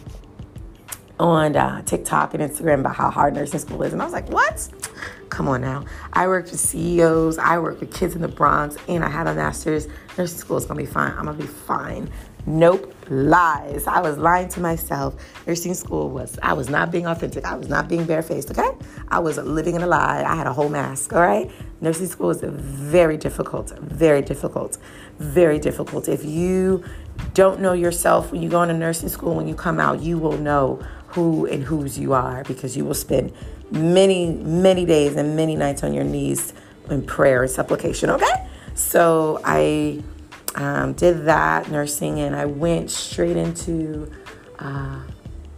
on 1.18 1.56
uh, 1.56 1.82
TikTok 1.82 2.34
and 2.34 2.42
Instagram 2.42 2.80
about 2.80 2.94
how 2.94 3.10
hard 3.10 3.34
nursing 3.34 3.58
school 3.58 3.82
is, 3.82 3.92
and 3.92 4.02
I 4.02 4.04
was 4.04 4.12
like, 4.12 4.28
"What? 4.28 4.68
Come 5.30 5.48
on 5.48 5.60
now. 5.60 5.84
I 6.12 6.26
worked 6.26 6.50
with 6.50 6.60
CEOs, 6.60 7.38
I 7.38 7.58
worked 7.58 7.80
with 7.80 7.94
kids 7.94 8.14
in 8.14 8.22
the 8.22 8.28
Bronx, 8.28 8.76
and 8.88 9.04
I 9.04 9.08
had 9.08 9.26
a 9.26 9.34
master's. 9.34 9.88
Nursing 10.16 10.38
school 10.38 10.56
is 10.56 10.66
gonna 10.66 10.78
be 10.78 10.86
fine. 10.86 11.12
I'm 11.12 11.24
gonna 11.24 11.38
be 11.38 11.46
fine. 11.46 12.10
Nope, 12.46 12.94
lies. 13.10 13.86
I 13.86 14.00
was 14.00 14.18
lying 14.18 14.48
to 14.50 14.60
myself. 14.60 15.14
Nursing 15.46 15.74
school 15.74 16.10
was, 16.10 16.38
I 16.42 16.52
was 16.52 16.68
not 16.68 16.90
being 16.90 17.06
authentic. 17.06 17.44
I 17.44 17.56
was 17.56 17.68
not 17.68 17.88
being 17.88 18.04
barefaced, 18.04 18.50
okay? 18.50 18.70
I 19.08 19.18
was 19.18 19.38
living 19.38 19.74
in 19.74 19.82
a 19.82 19.86
lie. 19.86 20.24
I 20.26 20.34
had 20.34 20.46
a 20.46 20.52
whole 20.52 20.68
mask, 20.68 21.12
all 21.12 21.20
right? 21.20 21.50
Nursing 21.80 22.06
school 22.06 22.30
is 22.30 22.40
very 22.42 23.16
difficult, 23.16 23.70
very 23.78 24.22
difficult, 24.22 24.78
very 25.18 25.58
difficult. 25.58 26.08
If 26.08 26.24
you 26.24 26.84
don't 27.34 27.60
know 27.60 27.72
yourself 27.72 28.32
when 28.32 28.42
you 28.42 28.48
go 28.48 28.62
into 28.62 28.74
nursing 28.74 29.08
school, 29.08 29.34
when 29.34 29.48
you 29.48 29.54
come 29.54 29.80
out, 29.80 30.00
you 30.00 30.18
will 30.18 30.38
know 30.38 30.82
who 31.08 31.46
and 31.46 31.62
whose 31.64 31.98
you 31.98 32.12
are 32.12 32.44
because 32.44 32.76
you 32.76 32.84
will 32.84 32.94
spend 32.94 33.32
many, 33.70 34.32
many 34.32 34.84
days 34.84 35.16
and 35.16 35.36
many 35.36 35.56
nights 35.56 35.82
on 35.82 35.92
your 35.92 36.04
knees 36.04 36.52
in 36.90 37.04
prayer 37.04 37.42
and 37.42 37.50
supplication, 37.50 38.10
okay? 38.10 38.48
So 38.74 39.40
I 39.44 40.02
um, 40.58 40.92
did 40.92 41.24
that 41.26 41.70
nursing 41.70 42.18
and 42.18 42.34
I 42.34 42.44
went 42.44 42.90
straight 42.90 43.36
into 43.36 44.10
uh, 44.58 45.00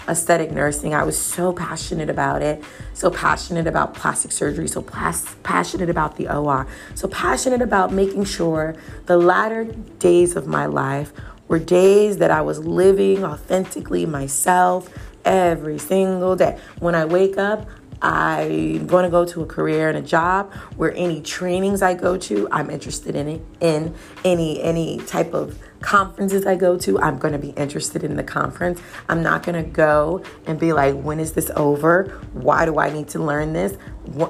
aesthetic 0.06 0.50
nursing. 0.50 0.92
I 0.92 1.04
was 1.04 1.18
so 1.18 1.54
passionate 1.54 2.10
about 2.10 2.42
it, 2.42 2.62
so 2.92 3.10
passionate 3.10 3.66
about 3.66 3.94
plastic 3.94 4.30
surgery, 4.30 4.68
so 4.68 4.82
plas- 4.82 5.34
passionate 5.42 5.88
about 5.88 6.16
the 6.16 6.28
OR, 6.28 6.66
so 6.94 7.08
passionate 7.08 7.62
about 7.62 7.92
making 7.92 8.24
sure 8.24 8.76
the 9.06 9.16
latter 9.16 9.64
days 9.64 10.36
of 10.36 10.46
my 10.46 10.66
life 10.66 11.14
were 11.48 11.58
days 11.58 12.18
that 12.18 12.30
I 12.30 12.42
was 12.42 12.58
living 12.58 13.24
authentically 13.24 14.04
myself 14.04 14.92
every 15.24 15.78
single 15.78 16.36
day. 16.36 16.58
When 16.78 16.94
I 16.94 17.06
wake 17.06 17.38
up, 17.38 17.66
I'm 18.02 18.86
going 18.86 19.04
to 19.04 19.10
go 19.10 19.26
to 19.26 19.42
a 19.42 19.46
career 19.46 19.88
and 19.88 19.98
a 19.98 20.02
job 20.02 20.52
where 20.76 20.94
any 20.94 21.20
trainings 21.20 21.82
I 21.82 21.94
go 21.94 22.16
to, 22.16 22.48
I'm 22.50 22.70
interested 22.70 23.14
in 23.14 23.28
it. 23.28 23.42
In 23.60 23.94
any 24.24 24.62
any 24.62 24.98
type 24.98 25.34
of 25.34 25.58
conferences 25.80 26.46
I 26.46 26.56
go 26.56 26.78
to, 26.78 26.98
I'm 27.00 27.18
going 27.18 27.32
to 27.32 27.38
be 27.38 27.50
interested 27.50 28.04
in 28.04 28.16
the 28.16 28.22
conference. 28.22 28.80
I'm 29.08 29.22
not 29.22 29.42
going 29.42 29.62
to 29.62 29.68
go 29.68 30.22
and 30.46 30.58
be 30.58 30.72
like, 30.72 30.94
when 30.94 31.20
is 31.20 31.32
this 31.32 31.50
over? 31.56 32.04
Why 32.32 32.64
do 32.64 32.78
I 32.78 32.90
need 32.90 33.08
to 33.08 33.18
learn 33.18 33.52
this? 33.52 33.76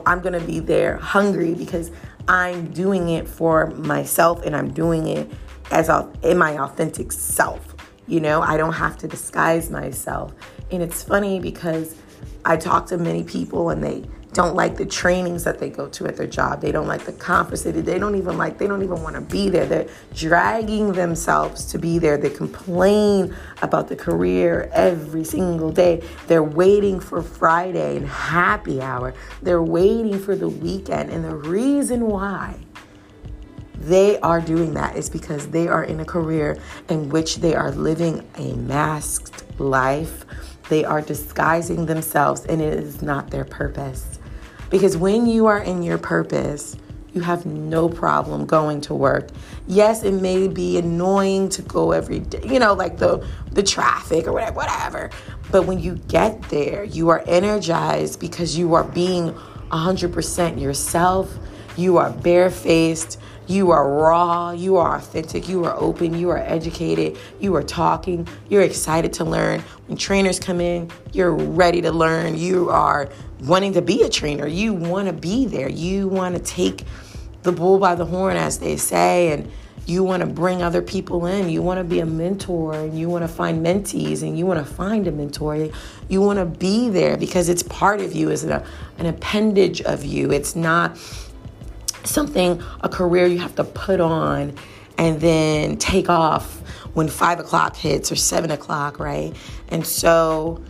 I'm 0.06 0.20
going 0.20 0.38
to 0.38 0.44
be 0.44 0.60
there 0.60 0.96
hungry 0.96 1.54
because 1.54 1.90
I'm 2.28 2.70
doing 2.70 3.08
it 3.08 3.28
for 3.28 3.68
myself 3.68 4.44
and 4.44 4.54
I'm 4.54 4.72
doing 4.72 5.06
it 5.06 5.30
as 5.70 5.88
a, 5.88 6.10
in 6.22 6.38
my 6.38 6.58
authentic 6.58 7.12
self. 7.12 7.74
You 8.06 8.20
know, 8.20 8.42
I 8.42 8.56
don't 8.56 8.72
have 8.72 8.98
to 8.98 9.08
disguise 9.08 9.70
myself. 9.70 10.32
And 10.70 10.82
it's 10.82 11.02
funny 11.02 11.38
because 11.38 11.94
I 12.44 12.56
talk 12.56 12.86
to 12.86 12.98
many 12.98 13.24
people 13.24 13.70
and 13.70 13.82
they 13.82 14.04
don't 14.32 14.54
like 14.54 14.76
the 14.76 14.86
trainings 14.86 15.42
that 15.44 15.58
they 15.58 15.68
go 15.68 15.88
to 15.88 16.06
at 16.06 16.16
their 16.16 16.26
job. 16.26 16.60
They 16.60 16.70
don't 16.70 16.86
like 16.86 17.04
the 17.04 17.12
conference. 17.12 17.62
They 17.62 17.98
don't 17.98 18.14
even 18.14 18.38
like, 18.38 18.58
they 18.58 18.68
don't 18.68 18.82
even 18.82 19.02
want 19.02 19.16
to 19.16 19.20
be 19.20 19.48
there. 19.48 19.66
They're 19.66 19.88
dragging 20.14 20.92
themselves 20.92 21.64
to 21.66 21.78
be 21.78 21.98
there. 21.98 22.16
They 22.16 22.30
complain 22.30 23.34
about 23.60 23.88
the 23.88 23.96
career 23.96 24.70
every 24.72 25.24
single 25.24 25.72
day. 25.72 26.04
They're 26.28 26.44
waiting 26.44 27.00
for 27.00 27.22
Friday 27.22 27.96
and 27.96 28.06
happy 28.06 28.80
hour. 28.80 29.14
They're 29.42 29.62
waiting 29.62 30.18
for 30.20 30.36
the 30.36 30.48
weekend. 30.48 31.10
And 31.10 31.24
the 31.24 31.34
reason 31.34 32.06
why 32.06 32.56
they 33.74 34.20
are 34.20 34.40
doing 34.40 34.74
that 34.74 34.94
is 34.94 35.10
because 35.10 35.48
they 35.48 35.66
are 35.66 35.82
in 35.82 36.00
a 36.00 36.04
career 36.04 36.60
in 36.88 37.08
which 37.08 37.36
they 37.36 37.54
are 37.54 37.72
living 37.72 38.28
a 38.36 38.54
masked 38.54 39.58
life 39.58 40.24
they 40.70 40.84
are 40.84 41.02
disguising 41.02 41.84
themselves 41.84 42.46
and 42.46 42.62
it 42.62 42.72
is 42.72 43.02
not 43.02 43.30
their 43.30 43.44
purpose. 43.44 44.18
Because 44.70 44.96
when 44.96 45.26
you 45.26 45.46
are 45.46 45.58
in 45.58 45.82
your 45.82 45.98
purpose, 45.98 46.76
you 47.12 47.22
have 47.22 47.44
no 47.44 47.88
problem 47.88 48.46
going 48.46 48.80
to 48.82 48.94
work. 48.94 49.30
Yes, 49.66 50.04
it 50.04 50.12
may 50.12 50.46
be 50.46 50.78
annoying 50.78 51.48
to 51.50 51.62
go 51.62 51.90
every 51.90 52.20
day, 52.20 52.40
you 52.44 52.60
know, 52.60 52.72
like 52.72 52.98
the 52.98 53.26
the 53.50 53.64
traffic 53.64 54.28
or 54.28 54.32
whatever, 54.32 54.54
whatever. 54.54 55.10
But 55.50 55.66
when 55.66 55.80
you 55.80 55.96
get 56.06 56.40
there, 56.50 56.84
you 56.84 57.08
are 57.08 57.24
energized 57.26 58.20
because 58.20 58.56
you 58.56 58.74
are 58.74 58.84
being 58.84 59.34
100% 59.70 60.60
yourself. 60.60 61.36
You 61.80 61.96
are 61.96 62.10
barefaced. 62.10 63.18
You 63.46 63.72
are 63.72 63.90
raw, 63.90 64.52
you 64.52 64.76
are 64.76 64.96
authentic, 64.96 65.48
you 65.48 65.64
are 65.64 65.74
open, 65.76 66.16
you 66.16 66.30
are 66.30 66.38
educated, 66.38 67.18
you 67.40 67.52
are 67.56 67.64
talking, 67.64 68.28
you're 68.48 68.62
excited 68.62 69.12
to 69.14 69.24
learn. 69.24 69.60
When 69.88 69.98
trainers 69.98 70.38
come 70.38 70.60
in, 70.60 70.88
you're 71.12 71.32
ready 71.32 71.80
to 71.80 71.90
learn. 71.90 72.38
You 72.38 72.70
are 72.70 73.08
wanting 73.42 73.72
to 73.72 73.82
be 73.82 74.02
a 74.02 74.08
trainer. 74.08 74.46
You 74.46 74.72
want 74.72 75.08
to 75.08 75.12
be 75.12 75.46
there. 75.46 75.68
You 75.68 76.06
want 76.06 76.36
to 76.36 76.40
take 76.40 76.84
the 77.42 77.50
bull 77.50 77.80
by 77.80 77.96
the 77.96 78.04
horn, 78.04 78.36
as 78.36 78.60
they 78.60 78.76
say, 78.76 79.32
and 79.32 79.50
you 79.84 80.04
want 80.04 80.20
to 80.20 80.28
bring 80.28 80.62
other 80.62 80.82
people 80.82 81.26
in. 81.26 81.48
You 81.48 81.62
want 81.62 81.78
to 81.78 81.84
be 81.84 81.98
a 81.98 82.06
mentor 82.06 82.74
and 82.74 82.96
you 82.96 83.08
want 83.08 83.24
to 83.24 83.28
find 83.28 83.66
mentees 83.66 84.22
and 84.22 84.38
you 84.38 84.46
want 84.46 84.64
to 84.64 84.74
find 84.74 85.08
a 85.08 85.10
mentor. 85.10 85.70
You 86.08 86.20
want 86.20 86.38
to 86.38 86.44
be 86.44 86.88
there 86.88 87.16
because 87.16 87.48
it's 87.48 87.64
part 87.64 88.00
of 88.00 88.14
you, 88.14 88.30
it's 88.30 88.44
an, 88.44 88.62
an 88.98 89.06
appendage 89.06 89.80
of 89.80 90.04
you. 90.04 90.30
It's 90.30 90.54
not 90.54 90.96
something, 92.04 92.62
a 92.80 92.88
career 92.88 93.26
you 93.26 93.38
have 93.38 93.54
to 93.56 93.64
put 93.64 94.00
on 94.00 94.54
and 94.98 95.20
then 95.20 95.76
take 95.76 96.08
off 96.08 96.58
when 96.94 97.08
five 97.08 97.40
o'clock 97.40 97.76
hits 97.76 98.10
or 98.10 98.16
seven 98.16 98.50
o'clock, 98.50 98.98
right? 98.98 99.34
And 99.68 99.86
so 99.86 100.62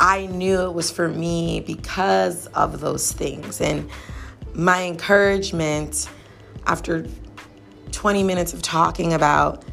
I 0.00 0.26
knew 0.26 0.62
it 0.62 0.74
was 0.74 0.90
for 0.90 1.08
me 1.08 1.60
because 1.60 2.46
of 2.48 2.80
those 2.80 3.12
things. 3.12 3.60
And 3.60 3.90
my 4.54 4.84
encouragement 4.84 6.08
after 6.66 7.06
20 7.92 8.22
minutes 8.22 8.52
of 8.52 8.62
talking 8.62 9.12
about 9.12 9.64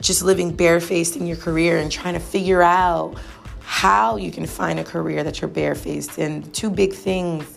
just 0.00 0.22
living 0.22 0.54
barefaced 0.54 1.16
in 1.16 1.26
your 1.26 1.36
career 1.36 1.78
and 1.78 1.90
trying 1.90 2.14
to 2.14 2.20
figure 2.20 2.62
out 2.62 3.16
how 3.60 4.16
you 4.16 4.30
can 4.30 4.46
find 4.46 4.78
a 4.78 4.84
career 4.84 5.24
that 5.24 5.40
you're 5.40 5.48
barefaced 5.48 6.18
in. 6.18 6.48
Two 6.52 6.70
big 6.70 6.92
things 6.92 7.55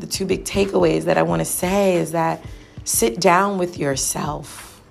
the 0.00 0.06
two 0.06 0.26
big 0.26 0.44
takeaways 0.44 1.04
that 1.04 1.18
I 1.18 1.22
want 1.22 1.40
to 1.40 1.44
say 1.44 1.96
is 1.96 2.12
that 2.12 2.42
sit 2.84 3.20
down 3.20 3.58
with 3.58 3.78
yourself. 3.78 4.82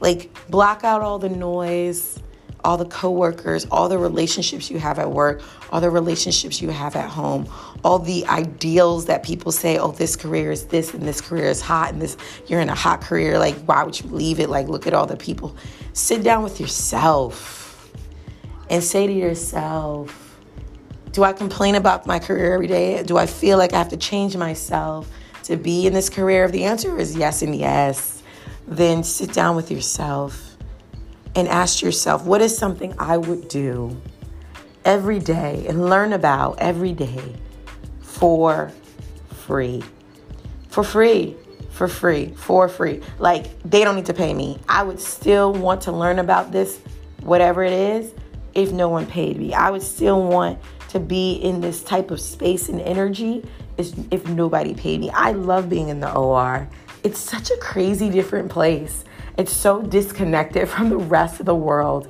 Like, 0.00 0.30
block 0.48 0.84
out 0.84 1.00
all 1.02 1.18
the 1.18 1.28
noise, 1.28 2.20
all 2.64 2.76
the 2.76 2.86
coworkers, 2.86 3.66
all 3.70 3.88
the 3.88 3.98
relationships 3.98 4.70
you 4.70 4.78
have 4.78 4.98
at 4.98 5.10
work, 5.10 5.42
all 5.70 5.80
the 5.80 5.90
relationships 5.90 6.62
you 6.62 6.70
have 6.70 6.96
at 6.96 7.08
home, 7.08 7.46
all 7.84 7.98
the 7.98 8.26
ideals 8.26 9.06
that 9.06 9.22
people 9.22 9.52
say, 9.52 9.78
oh, 9.78 9.92
this 9.92 10.16
career 10.16 10.50
is 10.50 10.66
this 10.66 10.94
and 10.94 11.02
this 11.02 11.20
career 11.20 11.44
is 11.44 11.60
hot 11.60 11.92
and 11.92 12.00
this 12.00 12.16
you're 12.46 12.60
in 12.60 12.70
a 12.70 12.74
hot 12.74 13.02
career. 13.02 13.38
Like, 13.38 13.56
why 13.66 13.84
would 13.84 14.00
you 14.00 14.08
leave 14.10 14.40
it? 14.40 14.48
Like, 14.48 14.68
look 14.68 14.86
at 14.86 14.94
all 14.94 15.06
the 15.06 15.16
people. 15.16 15.54
Sit 15.92 16.22
down 16.22 16.42
with 16.42 16.58
yourself 16.60 17.92
and 18.70 18.82
say 18.82 19.06
to 19.06 19.12
yourself, 19.12 20.23
do 21.14 21.22
I 21.22 21.32
complain 21.32 21.76
about 21.76 22.06
my 22.06 22.18
career 22.18 22.52
every 22.52 22.66
day? 22.66 23.02
Do 23.04 23.16
I 23.16 23.26
feel 23.26 23.56
like 23.56 23.72
I 23.72 23.78
have 23.78 23.90
to 23.90 23.96
change 23.96 24.36
myself 24.36 25.08
to 25.44 25.56
be 25.56 25.86
in 25.86 25.94
this 25.94 26.10
career? 26.10 26.44
If 26.44 26.50
the 26.50 26.64
answer 26.64 26.98
is 26.98 27.16
yes 27.16 27.40
and 27.40 27.54
yes, 27.54 28.22
then 28.66 29.04
sit 29.04 29.32
down 29.32 29.54
with 29.54 29.70
yourself 29.70 30.56
and 31.36 31.46
ask 31.46 31.82
yourself, 31.82 32.24
what 32.24 32.42
is 32.42 32.56
something 32.56 32.94
I 32.98 33.16
would 33.16 33.46
do 33.48 33.96
every 34.84 35.20
day 35.20 35.64
and 35.68 35.88
learn 35.88 36.12
about 36.12 36.58
every 36.58 36.92
day 36.92 37.36
for 38.00 38.72
free? 39.46 39.84
For 40.68 40.82
free 40.82 41.36
for 41.70 41.88
free, 41.88 42.28
for 42.36 42.68
free. 42.68 43.00
Like 43.18 43.60
they 43.62 43.82
don't 43.82 43.96
need 43.96 44.06
to 44.06 44.14
pay 44.14 44.32
me. 44.32 44.60
I 44.68 44.84
would 44.84 45.00
still 45.00 45.52
want 45.52 45.82
to 45.82 45.92
learn 45.92 46.20
about 46.20 46.52
this, 46.52 46.78
whatever 47.20 47.64
it 47.64 47.72
is, 47.72 48.12
if 48.54 48.70
no 48.70 48.88
one 48.88 49.06
paid 49.06 49.36
me. 49.36 49.52
I 49.54 49.70
would 49.70 49.82
still 49.82 50.22
want 50.22 50.60
to 50.94 51.00
be 51.00 51.32
in 51.34 51.60
this 51.60 51.82
type 51.82 52.12
of 52.12 52.20
space 52.20 52.68
and 52.68 52.80
energy 52.80 53.44
is 53.76 53.96
if 54.12 54.28
nobody 54.28 54.74
paid 54.74 55.00
me. 55.00 55.10
I 55.10 55.32
love 55.32 55.68
being 55.68 55.88
in 55.88 55.98
the 55.98 56.14
OR. 56.14 56.68
It's 57.02 57.18
such 57.18 57.50
a 57.50 57.56
crazy 57.56 58.08
different 58.10 58.48
place. 58.48 59.04
It's 59.36 59.52
so 59.52 59.82
disconnected 59.82 60.68
from 60.74 60.90
the 60.90 60.96
rest 60.96 61.40
of 61.40 61.46
the 61.46 61.54
world. 61.54 62.08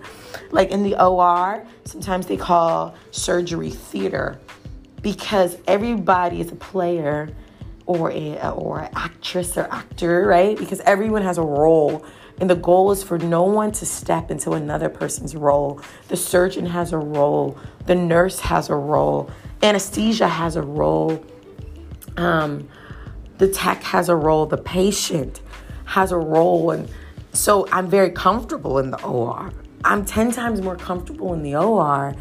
Like 0.50 0.70
in 0.70 0.82
the 0.82 1.02
OR, 1.02 1.66
sometimes 1.86 2.26
they 2.26 2.36
call 2.36 2.94
surgery 3.10 3.70
theater 3.70 4.38
because 5.00 5.56
everybody 5.66 6.42
is 6.42 6.52
a 6.52 6.56
player 6.56 7.30
or 7.86 8.10
a 8.10 8.50
or 8.50 8.80
an 8.80 8.90
actress 8.94 9.56
or 9.56 9.66
actor, 9.72 10.26
right? 10.26 10.58
Because 10.58 10.80
everyone 10.80 11.22
has 11.22 11.38
a 11.38 11.42
role 11.42 12.04
and 12.40 12.50
the 12.50 12.56
goal 12.56 12.90
is 12.90 13.02
for 13.02 13.18
no 13.18 13.44
one 13.44 13.72
to 13.72 13.86
step 13.86 14.30
into 14.30 14.52
another 14.52 14.88
person's 14.88 15.36
role. 15.36 15.80
The 16.08 16.16
surgeon 16.16 16.66
has 16.66 16.92
a 16.92 16.98
role, 16.98 17.58
the 17.86 17.94
nurse 17.94 18.40
has 18.40 18.68
a 18.68 18.74
role, 18.74 19.30
anesthesia 19.62 20.28
has 20.28 20.56
a 20.56 20.62
role, 20.62 21.24
um, 22.16 22.68
the 23.38 23.48
tech 23.48 23.82
has 23.84 24.08
a 24.08 24.16
role, 24.16 24.46
the 24.46 24.58
patient 24.58 25.40
has 25.84 26.12
a 26.12 26.18
role. 26.18 26.70
And 26.70 26.88
so 27.32 27.68
I'm 27.70 27.88
very 27.88 28.10
comfortable 28.10 28.78
in 28.78 28.90
the 28.90 29.02
OR. 29.04 29.52
I'm 29.84 30.04
10 30.04 30.32
times 30.32 30.60
more 30.60 30.76
comfortable 30.76 31.34
in 31.34 31.42
the 31.42 31.56
OR 31.56 32.14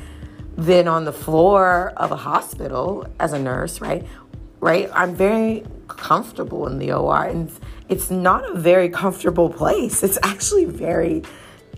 than 0.58 0.88
on 0.88 1.06
the 1.06 1.14
floor 1.14 1.94
of 1.98 2.12
a 2.12 2.16
hospital 2.16 3.08
as 3.20 3.34
a 3.34 3.40
nurse, 3.40 3.82
right? 3.82 4.06
right? 4.60 4.90
I'm 4.94 5.16
very 5.16 5.64
comfortable 5.88 6.68
in 6.68 6.80
the 6.80 6.92
OR, 6.92 7.26
and 7.26 7.52
it's 7.90 8.10
not 8.10 8.50
a 8.50 8.54
very 8.54 8.90
comfortable 8.90 9.50
place. 9.50 10.04
It's 10.04 10.18
actually 10.24 10.66
very 10.66 11.24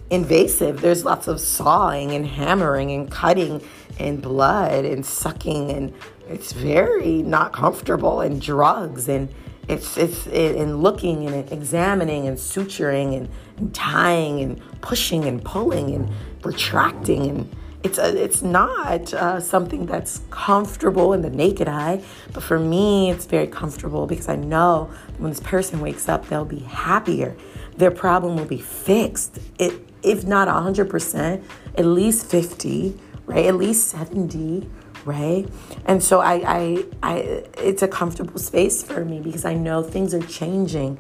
invasive. 0.10 0.82
There's 0.82 1.04
lots 1.04 1.28
of 1.28 1.40
sawing 1.40 2.12
and 2.12 2.26
hammering 2.26 2.92
and 2.92 3.10
cutting 3.10 3.62
and 4.00 4.22
blood 4.22 4.86
and 4.86 5.06
sucking 5.06 5.72
and 5.72 5.94
it's 6.28 6.52
very 6.52 7.22
not 7.24 7.54
comfortable 7.54 8.22
and 8.22 8.42
drugs 8.42 9.08
and 9.08 9.30
it's 9.68 9.98
it's 9.98 10.28
in 10.28 10.78
looking 10.78 11.26
and 11.28 11.52
examining 11.52 12.28
and 12.28 12.38
suturing 12.38 13.18
and, 13.18 13.30
and, 13.58 13.74
tying 13.74 14.42
and 14.42 14.62
pushing 14.82 15.26
and 15.26 15.44
pulling 15.44 15.96
and 15.96 16.10
retracting 16.44 17.30
and 17.30 17.56
it's 17.86 18.00
a, 18.00 18.24
it's 18.24 18.42
not 18.42 19.14
uh, 19.14 19.40
something 19.40 19.86
that's 19.86 20.22
comfortable 20.32 21.14
in 21.14 21.22
the 21.22 21.30
naked 21.30 21.68
eye 21.68 22.04
but 22.34 22.42
for 22.42 22.60
me 22.60 23.12
it's 23.12 23.26
very 23.26 23.48
comfortable 23.48 24.08
because 24.08 24.28
i 24.28 24.36
know 24.36 24.90
when 25.20 25.30
this 25.30 25.40
person 25.40 25.80
wakes 25.80 26.10
up 26.10 26.28
they'll 26.28 26.44
be 26.44 26.60
happier 26.60 27.36
their 27.78 27.92
problem 27.92 28.36
will 28.36 28.46
be 28.46 28.58
fixed 28.58 29.40
it, 29.60 29.74
if 30.02 30.24
not 30.24 30.48
100% 30.48 31.44
at 31.78 31.86
least 31.86 32.26
50 32.26 33.00
right 33.28 33.46
at 33.46 33.56
least 33.56 33.88
70 33.90 34.68
right? 35.06 35.48
And 35.86 36.02
so 36.02 36.20
I, 36.20 36.34
I, 36.34 36.86
I, 37.04 37.18
it's 37.60 37.84
a 37.84 37.88
comfortable 37.88 38.40
space 38.40 38.82
for 38.82 39.06
me 39.06 39.20
because 39.20 39.46
I 39.46 39.54
know 39.54 39.84
things 39.84 40.16
are 40.16 40.22
changing, 40.22 40.98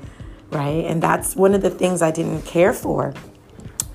right? 0.52 0.86
And 0.86 1.02
that's 1.02 1.36
one 1.36 1.56
of 1.56 1.64
the 1.64 1.72
things 1.72 2.04
I 2.04 2.12
didn't 2.12 2.44
care 2.44 2.72
for 2.72 3.16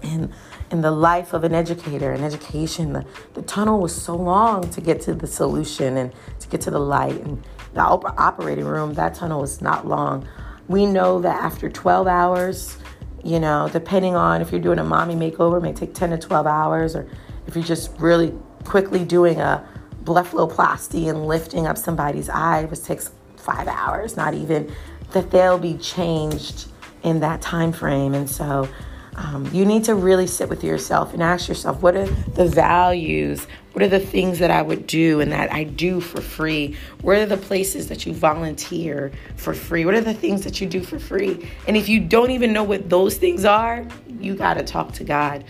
in 0.02 0.32
in 0.70 0.82
the 0.82 0.90
life 0.90 1.32
of 1.32 1.44
an 1.44 1.54
educator, 1.54 2.12
an 2.12 2.22
education. 2.22 2.92
The, 2.92 3.04
the 3.34 3.42
tunnel 3.42 3.80
was 3.80 3.94
so 3.94 4.14
long 4.14 4.70
to 4.70 4.80
get 4.80 5.00
to 5.02 5.14
the 5.14 5.26
solution 5.26 5.96
and 5.96 6.12
to 6.38 6.48
get 6.48 6.60
to 6.62 6.70
the 6.70 6.78
light. 6.78 7.20
And 7.20 7.42
the 7.74 7.80
op- 7.80 8.18
operating 8.18 8.64
room, 8.64 8.94
that 8.94 9.14
tunnel 9.14 9.40
was 9.40 9.60
not 9.60 9.86
long. 9.86 10.26
We 10.68 10.86
know 10.86 11.20
that 11.20 11.42
after 11.42 11.68
12 11.68 12.06
hours, 12.06 12.78
you 13.24 13.40
know, 13.40 13.68
depending 13.72 14.14
on 14.14 14.40
if 14.40 14.52
you're 14.52 14.60
doing 14.60 14.78
a 14.78 14.84
mommy 14.84 15.14
makeover, 15.14 15.58
it 15.58 15.62
may 15.62 15.72
take 15.72 15.94
10 15.94 16.10
to 16.10 16.18
12 16.18 16.46
hours, 16.46 16.94
or 16.94 17.08
if 17.46 17.54
you're 17.54 17.64
just 17.64 17.90
really 17.98 18.32
quickly 18.64 19.04
doing 19.04 19.40
a 19.40 19.66
blepharoplasty 20.04 21.08
and 21.10 21.26
lifting 21.26 21.66
up 21.66 21.76
somebody's 21.76 22.28
eye, 22.28 22.64
which 22.64 22.82
takes 22.82 23.10
five 23.36 23.68
hours, 23.68 24.16
not 24.16 24.34
even, 24.34 24.72
that 25.10 25.30
they'll 25.30 25.58
be 25.58 25.76
changed 25.76 26.68
in 27.02 27.20
that 27.20 27.42
time 27.42 27.72
frame. 27.72 28.14
And 28.14 28.30
so 28.30 28.68
um, 29.16 29.48
you 29.52 29.64
need 29.64 29.84
to 29.84 29.94
really 29.94 30.26
sit 30.26 30.48
with 30.48 30.62
yourself 30.62 31.12
and 31.12 31.22
ask 31.22 31.48
yourself 31.48 31.82
what 31.82 31.96
are 31.96 32.06
the 32.06 32.46
values? 32.46 33.46
What 33.72 33.82
are 33.82 33.88
the 33.88 34.00
things 34.00 34.38
that 34.38 34.50
I 34.50 34.62
would 34.62 34.86
do 34.86 35.20
and 35.20 35.32
that 35.32 35.52
I 35.52 35.64
do 35.64 36.00
for 36.00 36.20
free? 36.20 36.76
Where 37.02 37.22
are 37.22 37.26
the 37.26 37.36
places 37.36 37.88
that 37.88 38.06
you 38.06 38.12
volunteer 38.12 39.12
for 39.36 39.54
free? 39.54 39.84
What 39.84 39.94
are 39.94 40.00
the 40.00 40.14
things 40.14 40.42
that 40.44 40.60
you 40.60 40.66
do 40.66 40.82
for 40.82 40.98
free? 40.98 41.48
And 41.66 41.76
if 41.76 41.88
you 41.88 42.00
don't 42.00 42.30
even 42.30 42.52
know 42.52 42.64
what 42.64 42.88
those 42.88 43.16
things 43.16 43.44
are, 43.44 43.86
you 44.08 44.34
got 44.34 44.54
to 44.54 44.64
talk 44.64 44.92
to 44.94 45.04
God 45.04 45.44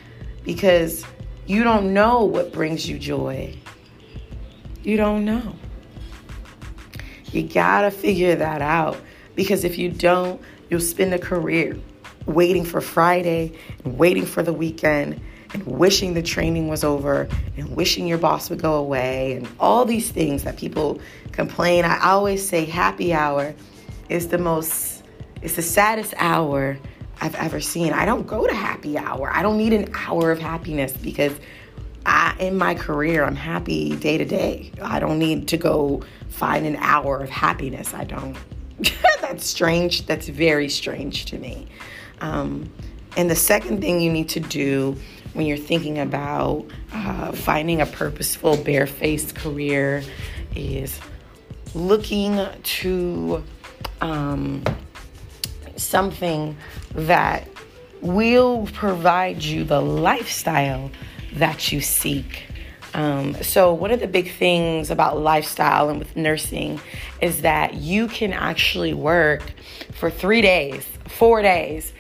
because 0.45 1.05
you 1.47 1.65
don't 1.65 1.93
know 1.93 2.25
what 2.25 2.53
brings 2.53 2.89
you 2.89 2.99
joy. 2.99 3.57
You 4.83 4.97
don't 4.97 5.25
know. 5.25 5.55
You 7.33 7.43
gotta 7.45 7.91
figure 7.91 8.35
that 8.35 8.61
out 8.61 8.97
because 9.37 9.65
if 9.65 9.79
you 9.79 9.91
don't, 9.91 10.41
you'll 10.69 10.81
spend 10.81 11.15
a 11.15 11.19
career 11.19 11.79
waiting 12.35 12.65
for 12.65 12.81
Friday 12.81 13.53
and 13.85 13.99
waiting 13.99 14.27
for 14.27 14.43
the 14.43 14.53
weekend 14.53 15.21
and 15.53 15.67
wishing 15.67 16.15
the 16.15 16.23
training 16.23 16.69
was 16.69 16.85
over 16.85 17.29
and 17.57 17.77
wishing 17.77 18.07
your 18.07 18.19
boss 18.19 18.51
would 18.51 18.63
go 18.63 18.75
away 18.75 19.33
and 19.33 19.49
all 19.59 19.85
these 19.85 20.11
things 20.11 20.45
that 20.45 20.57
people 20.57 21.01
complain. 21.33 21.85
I 21.85 22.01
always 22.11 22.47
say 22.47 22.65
happy 22.65 23.13
hour 23.13 23.55
is 24.09 24.29
the 24.29 24.39
most, 24.39 25.03
it's 25.43 25.57
the 25.57 25.63
saddest 25.63 26.15
hour 26.19 26.79
I've 27.21 27.35
ever 27.35 27.61
seen. 27.61 27.93
I 27.93 28.05
don't 28.05 28.27
go 28.27 28.47
to 28.47 28.55
happy 28.55 28.97
hour. 28.97 29.31
I 29.33 29.43
don't 29.43 29.59
need 29.59 29.73
an 29.73 29.93
hour 29.95 30.31
of 30.31 30.39
happiness 30.39 30.93
because 30.93 31.33
I, 32.07 32.35
in 32.39 32.57
my 32.57 32.75
career, 32.75 33.25
I'm 33.25 33.37
happy 33.37 33.97
day 33.97 34.19
to 34.19 34.25
day. 34.25 34.73
I 34.81 35.01
don't 35.01 35.19
need 35.19 35.49
to 35.49 35.57
go 35.57 36.03
find 36.29 36.67
an 36.67 36.77
hour 36.77 37.19
of 37.19 37.29
happiness. 37.29 37.93
I 37.93 38.05
don't. 38.05 38.37
That's 39.21 39.45
strange. 39.45 40.07
That's 40.07 40.29
very 40.29 40.69
strange 40.69 41.27
to 41.27 41.39
me. 41.39 41.69
Um, 42.21 42.71
and 43.17 43.31
the 43.31 43.37
second 43.37 43.81
thing 43.81 44.01
you 44.01 44.13
need 44.13 44.29
to 44.31 44.41
do 44.41 44.97
when 45.33 45.47
you're 45.47 45.57
thinking 45.57 45.99
about 45.99 46.67
uh, 46.93 47.33
finding 47.33 47.81
a 47.81 47.87
purposeful, 47.87 48.57
barefaced 48.57 49.35
career 49.37 50.03
is 50.55 50.99
looking 51.75 52.45
to 52.63 53.45
um, 54.01 54.65
something 55.77 56.57
that 56.95 57.47
will 58.01 58.67
provide 58.73 59.43
you 59.43 59.65
the 59.65 59.81
lifestyle 59.81 60.91
that 61.35 61.71
you 61.71 61.81
seek. 61.81 62.45
Um, 62.93 63.41
so, 63.43 63.73
one 63.73 63.93
of 63.93 64.01
the 64.01 64.09
big 64.09 64.33
things 64.33 64.91
about 64.91 65.19
lifestyle 65.19 65.91
and 65.91 65.99
with 66.01 66.17
nursing 66.17 66.81
is 67.21 67.43
that 67.43 67.75
you 67.75 68.09
can 68.09 68.33
actually 68.33 68.95
work 68.95 69.53
for 69.93 70.11
three 70.11 70.41
days, 70.41 70.85
four 71.07 71.41
days, 71.41 71.93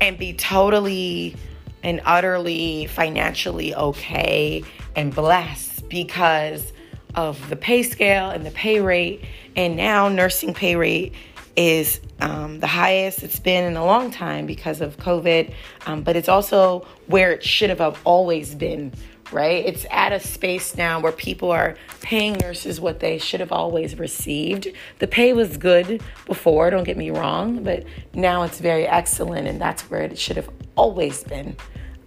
and 0.00 0.18
be 0.18 0.32
totally 0.32 1.36
and 1.82 2.00
utterly 2.04 2.86
financially 2.86 3.74
okay 3.74 4.62
and 4.96 5.14
blessed 5.14 5.88
because 5.88 6.72
of 7.14 7.48
the 7.48 7.56
pay 7.56 7.82
scale 7.82 8.30
and 8.30 8.44
the 8.44 8.50
pay 8.50 8.80
rate. 8.80 9.24
And 9.56 9.76
now, 9.76 10.08
nursing 10.08 10.54
pay 10.54 10.76
rate 10.76 11.14
is 11.60 12.00
um, 12.20 12.58
the 12.58 12.66
highest 12.66 13.22
it's 13.22 13.38
been 13.38 13.64
in 13.64 13.76
a 13.76 13.84
long 13.84 14.10
time 14.10 14.46
because 14.46 14.80
of 14.80 14.96
COVID, 14.96 15.52
um, 15.84 16.02
but 16.02 16.16
it's 16.16 16.28
also 16.28 16.86
where 17.06 17.32
it 17.32 17.44
should 17.44 17.68
have 17.68 18.00
always 18.04 18.54
been, 18.54 18.94
right? 19.30 19.66
It's 19.66 19.84
at 19.90 20.12
a 20.12 20.20
space 20.20 20.74
now 20.74 21.00
where 21.00 21.12
people 21.12 21.50
are 21.50 21.76
paying 22.00 22.32
nurses 22.38 22.80
what 22.80 23.00
they 23.00 23.18
should 23.18 23.40
have 23.40 23.52
always 23.52 23.98
received. 23.98 24.68
The 25.00 25.06
pay 25.06 25.34
was 25.34 25.58
good 25.58 26.02
before, 26.24 26.70
don't 26.70 26.84
get 26.84 26.96
me 26.96 27.10
wrong, 27.10 27.62
but 27.62 27.84
now 28.14 28.42
it's 28.44 28.58
very 28.58 28.86
excellent, 28.86 29.46
and 29.46 29.60
that's 29.60 29.82
where 29.90 30.00
it 30.00 30.18
should 30.18 30.36
have 30.36 30.48
always 30.76 31.22
been 31.24 31.56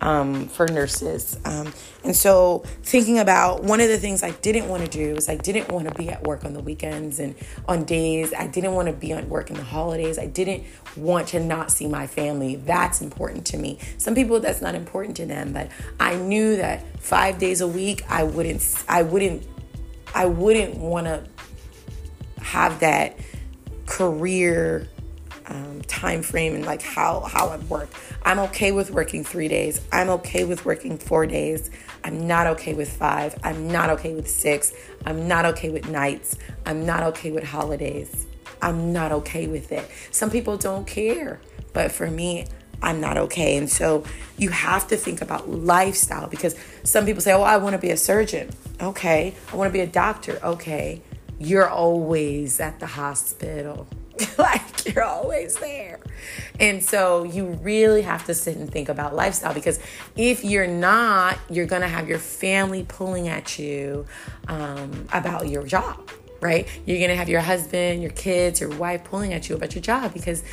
um, 0.03 0.49
for 0.49 0.67
nurses. 0.67 1.37
Um, 1.45 1.73
and 2.03 2.15
so, 2.15 2.63
thinking 2.83 3.19
about 3.19 3.63
one 3.63 3.79
of 3.79 3.87
the 3.87 3.97
things 3.97 4.21
I 4.21 4.31
didn't 4.31 4.67
want 4.67 4.83
to 4.83 4.89
do 4.89 5.15
is 5.15 5.29
I 5.29 5.35
didn't 5.35 5.69
want 5.69 5.87
to 5.87 5.93
be 5.95 6.09
at 6.09 6.23
work 6.23 6.43
on 6.43 6.53
the 6.53 6.59
weekends 6.59 7.19
and 7.19 7.35
on 7.67 7.85
days. 7.85 8.33
I 8.33 8.47
didn't 8.47 8.73
want 8.73 8.89
to 8.89 8.93
be 8.93 9.13
at 9.13 9.27
work 9.29 9.49
in 9.49 9.55
the 9.55 9.63
holidays. 9.63 10.19
I 10.19 10.27
didn't 10.27 10.65
want 10.97 11.29
to 11.29 11.39
not 11.39 11.71
see 11.71 11.87
my 11.87 12.05
family. 12.05 12.57
That's 12.57 13.01
important 13.01 13.45
to 13.47 13.57
me. 13.57 13.79
Some 13.97 14.13
people 14.13 14.41
that's 14.41 14.61
not 14.61 14.75
important 14.75 15.15
to 15.17 15.25
them, 15.25 15.53
but 15.53 15.69
I 15.99 16.15
knew 16.15 16.57
that 16.57 16.99
five 16.99 17.39
days 17.39 17.61
a 17.61 17.67
week 17.67 18.03
I 18.09 18.23
wouldn't. 18.23 18.83
I 18.89 19.03
wouldn't. 19.03 19.47
I 20.13 20.25
wouldn't 20.25 20.77
want 20.77 21.07
to 21.07 21.23
have 22.39 22.81
that 22.81 23.17
career 23.85 24.89
um, 25.47 25.81
time 25.87 26.21
frame 26.21 26.55
and 26.55 26.65
like 26.65 26.81
how 26.81 27.21
how 27.21 27.49
I 27.49 27.57
work. 27.57 27.89
I'm 28.23 28.39
okay 28.39 28.71
with 28.71 28.91
working 28.91 29.23
three 29.23 29.47
days. 29.47 29.81
I'm 29.91 30.09
okay 30.09 30.45
with 30.45 30.65
working 30.65 30.97
four 30.97 31.25
days. 31.25 31.69
I'm 32.03 32.27
not 32.27 32.47
okay 32.47 32.73
with 32.73 32.91
five. 32.91 33.35
I'm 33.43 33.67
not 33.67 33.89
okay 33.91 34.13
with 34.13 34.29
six. 34.29 34.73
I'm 35.05 35.27
not 35.27 35.45
okay 35.45 35.69
with 35.69 35.89
nights. 35.89 36.37
I'm 36.65 36.85
not 36.85 37.03
okay 37.03 37.31
with 37.31 37.43
holidays. 37.43 38.27
I'm 38.61 38.93
not 38.93 39.11
okay 39.11 39.47
with 39.47 39.71
it. 39.71 39.89
Some 40.11 40.29
people 40.29 40.57
don't 40.57 40.87
care, 40.87 41.41
but 41.73 41.91
for 41.91 42.09
me, 42.09 42.45
I'm 42.81 42.99
not 42.99 43.17
okay. 43.17 43.57
And 43.57 43.69
so 43.69 44.03
you 44.37 44.49
have 44.49 44.87
to 44.89 44.97
think 44.97 45.21
about 45.21 45.49
lifestyle 45.49 46.27
because 46.27 46.55
some 46.83 47.05
people 47.05 47.21
say, 47.21 47.33
Oh, 47.33 47.41
I 47.41 47.57
want 47.57 47.73
to 47.73 47.79
be 47.79 47.91
a 47.91 47.97
surgeon. 47.97 48.49
Okay. 48.81 49.33
I 49.51 49.55
want 49.55 49.69
to 49.69 49.73
be 49.73 49.79
a 49.79 49.87
doctor. 49.87 50.39
Okay. 50.43 51.01
You're 51.39 51.69
always 51.69 52.59
at 52.59 52.79
the 52.79 52.87
hospital. 52.87 53.87
like 54.37 54.85
you're 54.85 55.03
always 55.03 55.55
there. 55.55 55.99
And 56.59 56.83
so 56.83 57.23
you 57.23 57.47
really 57.61 58.03
have 58.03 58.25
to 58.25 58.33
sit 58.33 58.57
and 58.57 58.71
think 58.71 58.89
about 58.89 59.15
lifestyle 59.15 59.53
because 59.53 59.79
if 60.15 60.43
you're 60.43 60.67
not, 60.67 61.39
you're 61.49 61.65
to 61.81 61.87
have 61.87 62.07
your 62.07 62.19
family 62.19 62.85
pulling 62.87 63.27
at 63.27 63.57
you 63.57 64.05
um, 64.47 65.07
about 65.11 65.49
your 65.49 65.63
job, 65.63 66.09
right? 66.41 66.67
You're 66.85 66.99
to 67.09 67.15
have 67.15 67.29
your 67.29 67.41
husband, 67.41 68.01
your 68.01 68.11
kids, 68.11 68.61
your 68.61 68.75
wife 68.75 69.03
pulling 69.03 69.33
at 69.33 69.49
you 69.49 69.55
about 69.55 69.73
your 69.73 69.81
job 69.81 70.13
because 70.13 70.43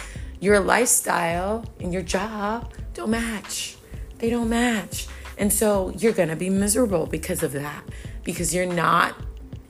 your 0.40 0.58
lifestyle 0.60 1.64
and 1.80 1.92
your 1.92 2.02
job 2.02 2.72
don't 2.94 3.10
match. 3.10 3.76
They 4.18 4.30
don't 4.30 4.48
match. 4.48 5.06
And 5.36 5.52
so 5.52 5.90
you're 5.98 6.12
to 6.28 6.36
be 6.36 6.50
miserable 6.50 7.06
because 7.06 7.42
of 7.42 7.52
that 7.52 7.84
because 8.24 8.54
you're 8.54 8.66
not 8.66 9.16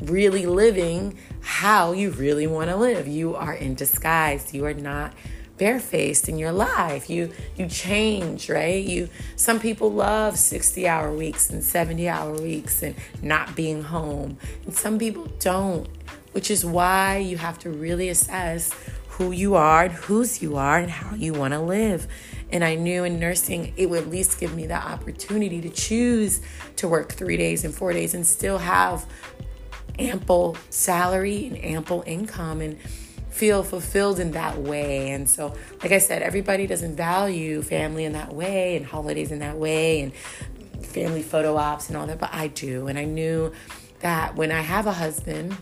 really 0.03 0.47
living 0.47 1.19
how 1.41 1.93
you 1.93 2.11
really 2.11 2.47
want 2.47 2.71
to 2.71 2.77
live. 2.77 3.07
You 3.07 3.35
are 3.37 3.55
in 3.55 3.75
disguise. 3.75 4.55
You 4.55 4.67
are 4.67 4.75
not 4.75 5.13
barefaced 5.59 6.29
in 6.29 6.39
your 6.39 6.53
life. 6.53 7.11
You 7.11 7.31
you 7.57 7.69
change, 7.69 8.49
right? 8.49 8.83
You 8.83 9.09
some 9.37 9.61
people 9.61 9.93
love 9.93 10.39
60 10.39 10.89
hour 10.89 11.13
weeks 11.15 11.51
and 11.51 11.63
70 11.63 12.09
hour 12.09 12.33
weeks 12.33 12.83
and 12.83 12.95
not 13.23 13.55
being 13.55 13.83
home. 13.83 14.39
And 14.65 14.75
some 14.75 14.99
people 14.99 15.27
don't. 15.39 15.89
which 16.33 16.51
is 16.51 16.65
why 16.65 17.19
you 17.19 17.37
have 17.37 17.59
to 17.59 17.71
really 17.71 18.09
assess 18.09 18.73
who 19.09 19.33
you 19.33 19.55
are 19.55 19.85
and 19.85 19.93
whose 19.93 20.41
you 20.41 20.57
are 20.57 20.79
and 20.79 20.91
how 20.91 21.15
you 21.15 21.33
want 21.35 21.53
to 21.53 21.61
live. 21.61 22.07
And 22.53 22.65
I 22.65 22.75
knew 22.77 23.05
in 23.05 23.19
nursing, 23.19 23.73
it 23.77 23.91
would 23.91 24.03
at 24.05 24.11
least 24.11 24.41
give 24.41 24.55
me 24.55 24.67
the 24.67 24.75
opportunity 24.75 25.61
to 25.61 25.69
choose 25.69 26.41
to 26.77 26.89
work 26.89 27.13
three 27.13 27.37
days 27.37 27.65
and 27.65 27.75
four 27.75 27.93
days 27.93 28.15
and 28.15 28.27
still 28.27 28.59
have 28.59 29.07
ample 29.99 30.57
salary 30.71 31.47
and 31.47 31.65
ample 31.65 32.03
income 32.07 32.61
and 32.61 32.79
feel 33.31 33.63
fulfilled 33.63 34.21
in 34.21 34.33
that 34.33 34.59
way. 34.59 35.11
And 35.11 35.29
so, 35.29 35.55
like 35.83 35.93
I 35.93 35.99
said, 35.99 36.23
everybody 36.23 36.67
doesn't 36.67 36.97
value 36.97 37.63
family 37.63 38.05
in 38.05 38.13
that 38.13 38.33
way 38.33 38.77
and 38.77 38.85
holidays 38.85 39.33
in 39.33 39.39
that 39.39 39.57
way 39.57 40.01
and 40.03 40.15
family 40.85 41.23
photo 41.23 41.57
ops 41.57 41.89
and 41.89 41.97
all 41.97 42.07
that, 42.07 42.19
but 42.19 42.31
I 42.33 42.49
do. 42.49 42.87
And 42.89 42.99
I 42.99 43.05
knew 43.05 43.53
that 44.01 44.35
when 44.35 44.51
I 44.51 44.61
have 44.61 44.87
a 44.87 44.93
husband, 44.93 45.57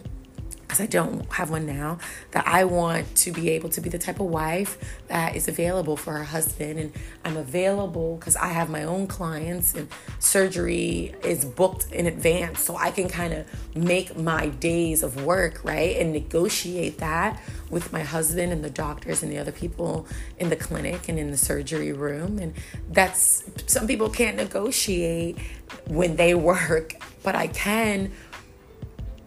because 0.68 0.83
I 0.83 0.87
don't 0.87 1.33
have 1.33 1.48
one 1.48 1.64
now, 1.64 1.98
that 2.33 2.46
I 2.46 2.64
want 2.64 3.14
to 3.16 3.33
be 3.33 3.48
able 3.50 3.70
to 3.70 3.81
be 3.81 3.88
the 3.88 3.98
type 3.98 4.20
of 4.20 4.26
wife 4.26 4.76
that 5.09 5.35
is 5.35 5.48
available 5.48 5.96
for 5.96 6.12
her 6.12 6.24
husband. 6.24 6.78
And 6.78 6.92
I'm 7.24 7.38
available 7.38 8.16
because 8.16 8.37
I 8.37 8.48
have 8.48 8.68
my 8.68 8.85
own 8.85 9.07
clients 9.07 9.74
and 9.74 9.88
surgery 10.18 11.14
is 11.24 11.46
booked 11.46 11.90
in 11.90 12.07
advance. 12.07 12.61
So 12.61 12.76
I 12.76 12.90
can 12.90 13.09
kind 13.09 13.33
of 13.33 13.46
make 13.74 14.14
my 14.18 14.48
days 14.48 15.02
of 15.02 15.24
work, 15.24 15.64
right? 15.64 15.96
And 15.96 16.12
negotiate 16.12 16.98
that 16.98 17.40
with 17.70 17.90
my 17.90 18.02
husband 18.02 18.52
and 18.52 18.62
the 18.62 18.70
doctors 18.70 19.22
and 19.22 19.33
the 19.33 19.38
other 19.38 19.52
people 19.52 20.07
in 20.38 20.50
the 20.50 20.57
clinic 20.57 21.09
and 21.09 21.18
in 21.18 21.31
the 21.31 21.38
surgery 21.38 21.94
room. 21.94 22.38
And 22.38 22.52
that's 22.90 23.42
some 23.66 23.87
people 23.87 24.11
can't 24.11 24.37
negotiate 24.37 25.38
when 25.87 26.16
they 26.16 26.35
work, 26.35 26.92
but 27.22 27.35
I 27.35 27.46
can 27.46 28.12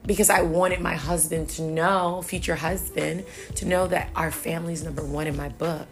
because 0.05 0.29
I 0.29 0.41
wanted 0.41 0.81
my 0.81 0.95
husband 0.95 1.49
to 1.49 1.61
know, 1.61 2.21
future 2.21 2.55
husband, 2.55 3.25
to 3.55 3.65
know 3.65 3.87
that 3.87 4.09
our 4.15 4.31
family's 4.31 4.83
number 4.83 5.03
one 5.03 5.27
in 5.27 5.37
my 5.37 5.49
book, 5.49 5.87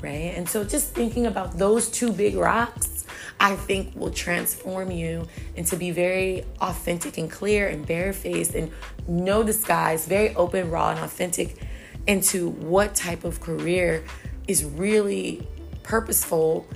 right? 0.00 0.32
And 0.36 0.48
so 0.48 0.64
just 0.64 0.94
thinking 0.94 1.26
about 1.26 1.58
those 1.58 1.90
two 1.90 2.12
big 2.12 2.36
rocks, 2.36 3.04
I 3.38 3.56
think 3.56 3.94
will 3.96 4.10
transform 4.10 4.90
you 4.90 5.26
and 5.56 5.66
to 5.66 5.76
be 5.76 5.90
very 5.90 6.44
authentic 6.60 7.18
and 7.18 7.30
clear 7.30 7.68
and 7.68 7.86
barefaced 7.86 8.54
and 8.54 8.70
no 9.06 9.42
disguise, 9.42 10.06
very 10.06 10.34
open, 10.36 10.70
raw, 10.70 10.90
and 10.90 11.00
authentic 11.00 11.56
into 12.06 12.50
what 12.50 12.94
type 12.94 13.24
of 13.24 13.40
career 13.40 14.04
is 14.48 14.64
really 14.64 15.46
purposeful 15.82 16.66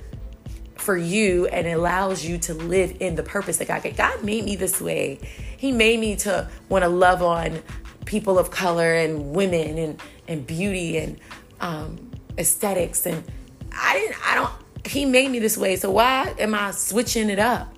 for 0.79 0.97
you 0.97 1.47
and 1.47 1.67
allows 1.67 2.25
you 2.25 2.37
to 2.37 2.53
live 2.53 2.97
in 2.99 3.15
the 3.15 3.23
purpose 3.23 3.57
that 3.57 3.67
God 3.67 3.83
gave. 3.83 3.97
God 3.97 4.23
made 4.23 4.45
me 4.45 4.55
this 4.55 4.79
way. 4.79 5.19
He 5.57 5.71
made 5.71 5.99
me 5.99 6.15
to 6.17 6.49
want 6.69 6.83
to 6.83 6.89
love 6.89 7.21
on 7.21 7.61
people 8.05 8.39
of 8.39 8.51
color 8.51 8.93
and 8.93 9.35
women 9.35 9.77
and, 9.77 10.01
and 10.27 10.47
beauty 10.47 10.97
and 10.97 11.19
um, 11.59 12.11
aesthetics. 12.37 13.05
And 13.05 13.23
I 13.71 13.93
didn't, 13.93 14.27
I 14.27 14.35
don't, 14.35 14.51
he 14.85 15.05
made 15.05 15.31
me 15.31 15.39
this 15.39 15.57
way. 15.57 15.75
So 15.75 15.91
why 15.91 16.33
am 16.39 16.55
I 16.55 16.71
switching 16.71 17.29
it 17.29 17.39
up? 17.39 17.73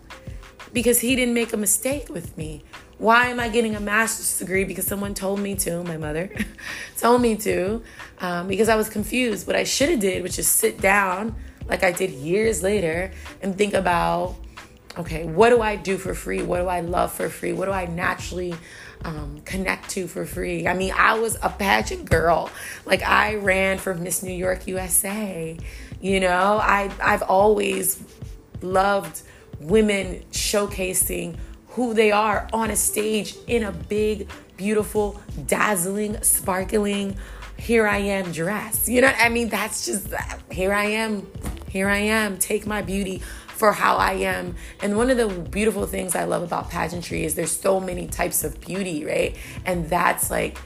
Because 0.71 0.99
he 0.99 1.15
didn't 1.15 1.33
make 1.33 1.51
a 1.53 1.57
mistake 1.57 2.09
with 2.09 2.37
me. 2.37 2.63
Why 2.99 3.27
am 3.27 3.39
I 3.39 3.47
getting 3.47 3.75
a 3.75 3.79
master's 3.79 4.37
degree? 4.37 4.65
Because 4.65 4.85
someone 4.85 5.13
told 5.13 5.39
me 5.39 5.55
to, 5.55 5.83
my 5.83 5.95
mother 5.97 6.29
told 6.97 7.21
me 7.21 7.37
to, 7.37 7.81
um, 8.19 8.47
because 8.47 8.67
I 8.67 8.75
was 8.75 8.89
confused. 8.89 9.47
What 9.47 9.55
I 9.55 9.63
should 9.63 9.89
have 9.89 10.01
did, 10.01 10.21
which 10.21 10.37
is 10.37 10.47
sit 10.47 10.81
down 10.81 11.35
like 11.69 11.83
I 11.83 11.91
did 11.91 12.11
years 12.11 12.63
later 12.63 13.11
and 13.41 13.57
think 13.57 13.73
about 13.73 14.35
okay, 14.97 15.25
what 15.25 15.49
do 15.49 15.61
I 15.61 15.75
do 15.75 15.97
for 15.97 16.13
free? 16.13 16.41
What 16.41 16.59
do 16.59 16.67
I 16.67 16.81
love 16.81 17.13
for 17.13 17.29
free? 17.29 17.53
What 17.53 17.65
do 17.65 17.71
I 17.71 17.85
naturally 17.85 18.53
um, 19.05 19.39
connect 19.45 19.89
to 19.91 20.07
for 20.07 20.25
free? 20.25 20.67
I 20.67 20.73
mean, 20.73 20.93
I 20.95 21.17
was 21.17 21.37
a 21.41 21.49
pageant 21.49 22.09
girl. 22.09 22.49
Like 22.85 23.01
I 23.03 23.35
ran 23.35 23.77
for 23.77 23.93
Miss 23.93 24.23
New 24.23 24.33
York 24.33 24.67
USA. 24.67 25.57
You 26.01 26.19
know, 26.19 26.59
I 26.61 26.91
I've 27.01 27.23
always 27.23 28.01
loved 28.61 29.21
women 29.59 30.23
showcasing 30.31 31.37
who 31.69 31.93
they 31.93 32.11
are 32.11 32.49
on 32.51 32.71
a 32.71 32.75
stage 32.75 33.35
in 33.47 33.63
a 33.63 33.71
big, 33.71 34.29
beautiful, 34.57 35.21
dazzling, 35.45 36.21
sparkling 36.23 37.15
here 37.59 37.85
I 37.85 37.97
am 37.97 38.31
dress. 38.31 38.87
You 38.87 39.01
know, 39.01 39.11
I 39.17 39.29
mean, 39.29 39.49
that's 39.49 39.85
just 39.85 40.07
here 40.51 40.73
I 40.73 40.85
am. 40.85 41.27
Here 41.69 41.87
I 41.87 41.97
am. 41.97 42.37
Take 42.37 42.65
my 42.65 42.81
beauty 42.81 43.21
for 43.47 43.71
how 43.73 43.97
I 43.97 44.13
am. 44.13 44.55
And 44.81 44.97
one 44.97 45.09
of 45.09 45.17
the 45.17 45.27
beautiful 45.27 45.85
things 45.85 46.15
I 46.15 46.23
love 46.23 46.41
about 46.41 46.69
pageantry 46.69 47.25
is 47.25 47.35
there's 47.35 47.55
so 47.55 47.79
many 47.79 48.07
types 48.07 48.43
of 48.43 48.59
beauty, 48.59 49.05
right? 49.05 49.35
And 49.65 49.89
that's 49.89 50.31
like 50.31 50.57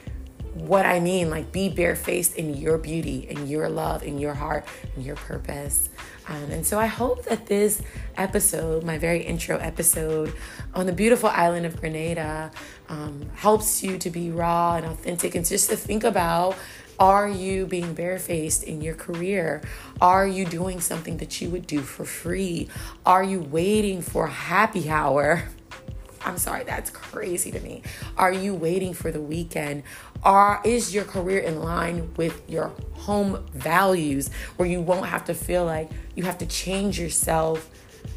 what 0.54 0.86
I 0.86 1.00
mean. 1.00 1.28
Like 1.28 1.52
be 1.52 1.68
barefaced 1.68 2.36
in 2.36 2.54
your 2.54 2.78
beauty, 2.78 3.26
in 3.28 3.48
your 3.48 3.68
love, 3.68 4.02
in 4.02 4.18
your 4.18 4.34
heart, 4.34 4.64
in 4.96 5.02
your 5.02 5.16
purpose. 5.16 5.90
Um, 6.26 6.50
and 6.50 6.66
so 6.66 6.78
I 6.78 6.86
hope 6.86 7.24
that 7.24 7.46
this 7.46 7.82
episode, 8.16 8.82
my 8.82 8.96
very 8.96 9.20
intro 9.22 9.58
episode 9.58 10.32
on 10.72 10.86
the 10.86 10.92
beautiful 10.92 11.28
island 11.28 11.66
of 11.66 11.78
Grenada, 11.78 12.50
um, 12.88 13.28
helps 13.34 13.82
you 13.82 13.98
to 13.98 14.10
be 14.10 14.30
raw 14.30 14.76
and 14.76 14.86
authentic 14.86 15.34
and 15.34 15.44
just 15.44 15.68
to 15.68 15.76
think 15.76 16.02
about 16.02 16.56
are 16.98 17.28
you 17.28 17.66
being 17.66 17.94
barefaced 17.94 18.62
in 18.64 18.80
your 18.80 18.94
career? 18.94 19.62
Are 20.00 20.26
you 20.26 20.44
doing 20.44 20.80
something 20.80 21.16
that 21.18 21.40
you 21.40 21.50
would 21.50 21.66
do 21.66 21.80
for 21.80 22.04
free? 22.04 22.68
Are 23.04 23.24
you 23.24 23.40
waiting 23.40 24.00
for 24.02 24.26
happy 24.26 24.88
hour? 24.88 25.44
I'm 26.24 26.38
sorry, 26.38 26.64
that's 26.64 26.90
crazy 26.90 27.50
to 27.50 27.60
me. 27.60 27.82
Are 28.16 28.32
you 28.32 28.54
waiting 28.54 28.94
for 28.94 29.10
the 29.10 29.20
weekend? 29.20 29.82
Are 30.22 30.62
is 30.64 30.94
your 30.94 31.04
career 31.04 31.40
in 31.40 31.60
line 31.60 32.14
with 32.16 32.48
your 32.48 32.72
home 32.94 33.44
values 33.52 34.30
where 34.56 34.66
you 34.66 34.80
won't 34.80 35.06
have 35.06 35.26
to 35.26 35.34
feel 35.34 35.66
like 35.66 35.90
you 36.14 36.22
have 36.22 36.38
to 36.38 36.46
change 36.46 36.98
yourself 36.98 37.68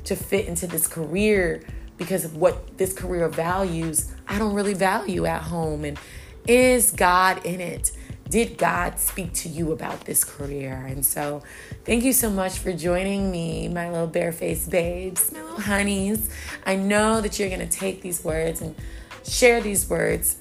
to 0.05 0.15
fit 0.15 0.45
into 0.45 0.67
this 0.67 0.87
career 0.87 1.63
because 1.97 2.23
of 2.23 2.37
what 2.37 2.77
this 2.77 2.93
career 2.93 3.27
values 3.27 4.13
I 4.27 4.39
don't 4.39 4.53
really 4.53 4.73
value 4.73 5.25
at 5.25 5.41
home 5.41 5.83
and 5.83 5.99
is 6.47 6.91
God 6.91 7.45
in 7.45 7.59
it? 7.59 7.91
Did 8.29 8.57
God 8.57 8.99
speak 8.99 9.33
to 9.33 9.49
you 9.49 9.71
about 9.71 10.01
this 10.01 10.23
career? 10.23 10.85
And 10.87 11.05
so, 11.05 11.43
thank 11.85 12.03
you 12.03 12.13
so 12.13 12.29
much 12.29 12.59
for 12.59 12.73
joining 12.73 13.31
me, 13.31 13.67
my 13.67 13.89
little 13.89 14.07
barefaced 14.07 14.69
babes, 14.69 15.31
my 15.31 15.41
little 15.41 15.61
honeys. 15.61 16.29
I 16.65 16.75
know 16.75 17.21
that 17.21 17.39
you're 17.39 17.49
going 17.49 17.67
to 17.67 17.77
take 17.77 18.01
these 18.01 18.23
words 18.23 18.61
and 18.61 18.75
share 19.23 19.61
these 19.61 19.89
words 19.89 20.37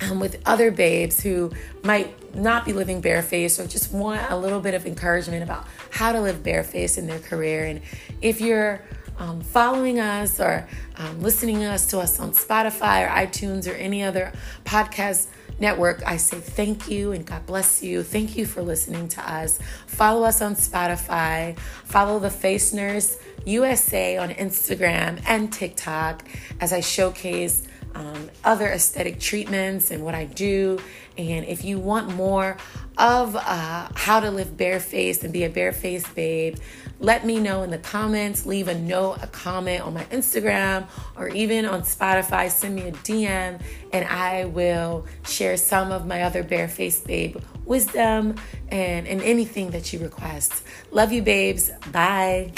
um, 0.00 0.20
with 0.20 0.40
other 0.46 0.70
babes 0.70 1.20
who 1.20 1.50
might 1.82 2.14
not 2.34 2.64
be 2.64 2.72
living 2.72 3.00
barefaced 3.00 3.58
or 3.58 3.66
just 3.66 3.92
want 3.92 4.20
a 4.30 4.36
little 4.36 4.60
bit 4.60 4.74
of 4.74 4.86
encouragement 4.86 5.42
about 5.42 5.66
how 5.90 6.12
to 6.12 6.20
live 6.20 6.42
barefaced 6.42 6.98
in 6.98 7.06
their 7.06 7.18
career. 7.18 7.64
And 7.64 7.80
if 8.20 8.40
you're 8.40 8.82
um, 9.18 9.40
following 9.40 9.98
us 9.98 10.40
or 10.40 10.68
um, 10.96 11.20
listening 11.20 11.64
us 11.64 11.86
to 11.88 11.98
us 11.98 12.20
on 12.20 12.32
Spotify 12.32 13.04
or 13.04 13.08
iTunes 13.08 13.68
or 13.70 13.74
any 13.74 14.02
other 14.02 14.32
podcast 14.64 15.26
network, 15.60 16.02
I 16.06 16.16
say 16.16 16.40
thank 16.40 16.88
you 16.88 17.12
and 17.12 17.26
God 17.26 17.46
bless 17.46 17.82
you. 17.82 18.02
Thank 18.02 18.36
you 18.36 18.46
for 18.46 18.62
listening 18.62 19.08
to 19.08 19.30
us. 19.30 19.58
Follow 19.86 20.24
us 20.24 20.40
on 20.40 20.54
Spotify. 20.54 21.58
Follow 21.58 22.18
the 22.18 22.30
Face 22.30 22.72
Nurse 22.72 23.18
USA 23.44 24.18
on 24.18 24.30
Instagram 24.30 25.22
and 25.26 25.52
TikTok 25.52 26.26
as 26.60 26.72
I 26.72 26.80
showcase 26.80 27.66
um, 27.94 28.30
other 28.44 28.68
aesthetic 28.68 29.18
treatments 29.18 29.90
and 29.90 30.04
what 30.04 30.14
I 30.14 30.24
do. 30.26 30.78
And 31.16 31.46
if 31.46 31.64
you 31.64 31.78
want 31.78 32.14
more 32.14 32.56
of 32.96 33.34
uh, 33.34 33.88
how 33.94 34.20
to 34.20 34.30
live 34.30 34.56
barefaced 34.56 35.24
and 35.24 35.32
be 35.32 35.44
a 35.44 35.50
barefaced 35.50 36.14
babe, 36.14 36.56
let 37.00 37.24
me 37.24 37.38
know 37.38 37.62
in 37.62 37.70
the 37.70 37.78
comments. 37.78 38.46
Leave 38.46 38.68
a 38.68 38.74
note, 38.74 39.18
a 39.22 39.26
comment 39.28 39.82
on 39.82 39.94
my 39.94 40.04
Instagram, 40.06 40.86
or 41.16 41.28
even 41.28 41.64
on 41.64 41.82
Spotify. 41.82 42.50
Send 42.50 42.74
me 42.74 42.88
a 42.88 42.92
DM, 42.92 43.60
and 43.92 44.08
I 44.08 44.46
will 44.46 45.06
share 45.24 45.56
some 45.56 45.92
of 45.92 46.06
my 46.06 46.22
other 46.22 46.42
barefaced 46.42 47.06
babe 47.06 47.36
wisdom 47.64 48.34
and, 48.68 49.06
and 49.06 49.20
anything 49.22 49.70
that 49.70 49.92
you 49.92 49.98
request. 50.00 50.62
Love 50.90 51.12
you, 51.12 51.22
babes. 51.22 51.70
Bye. 51.92 52.52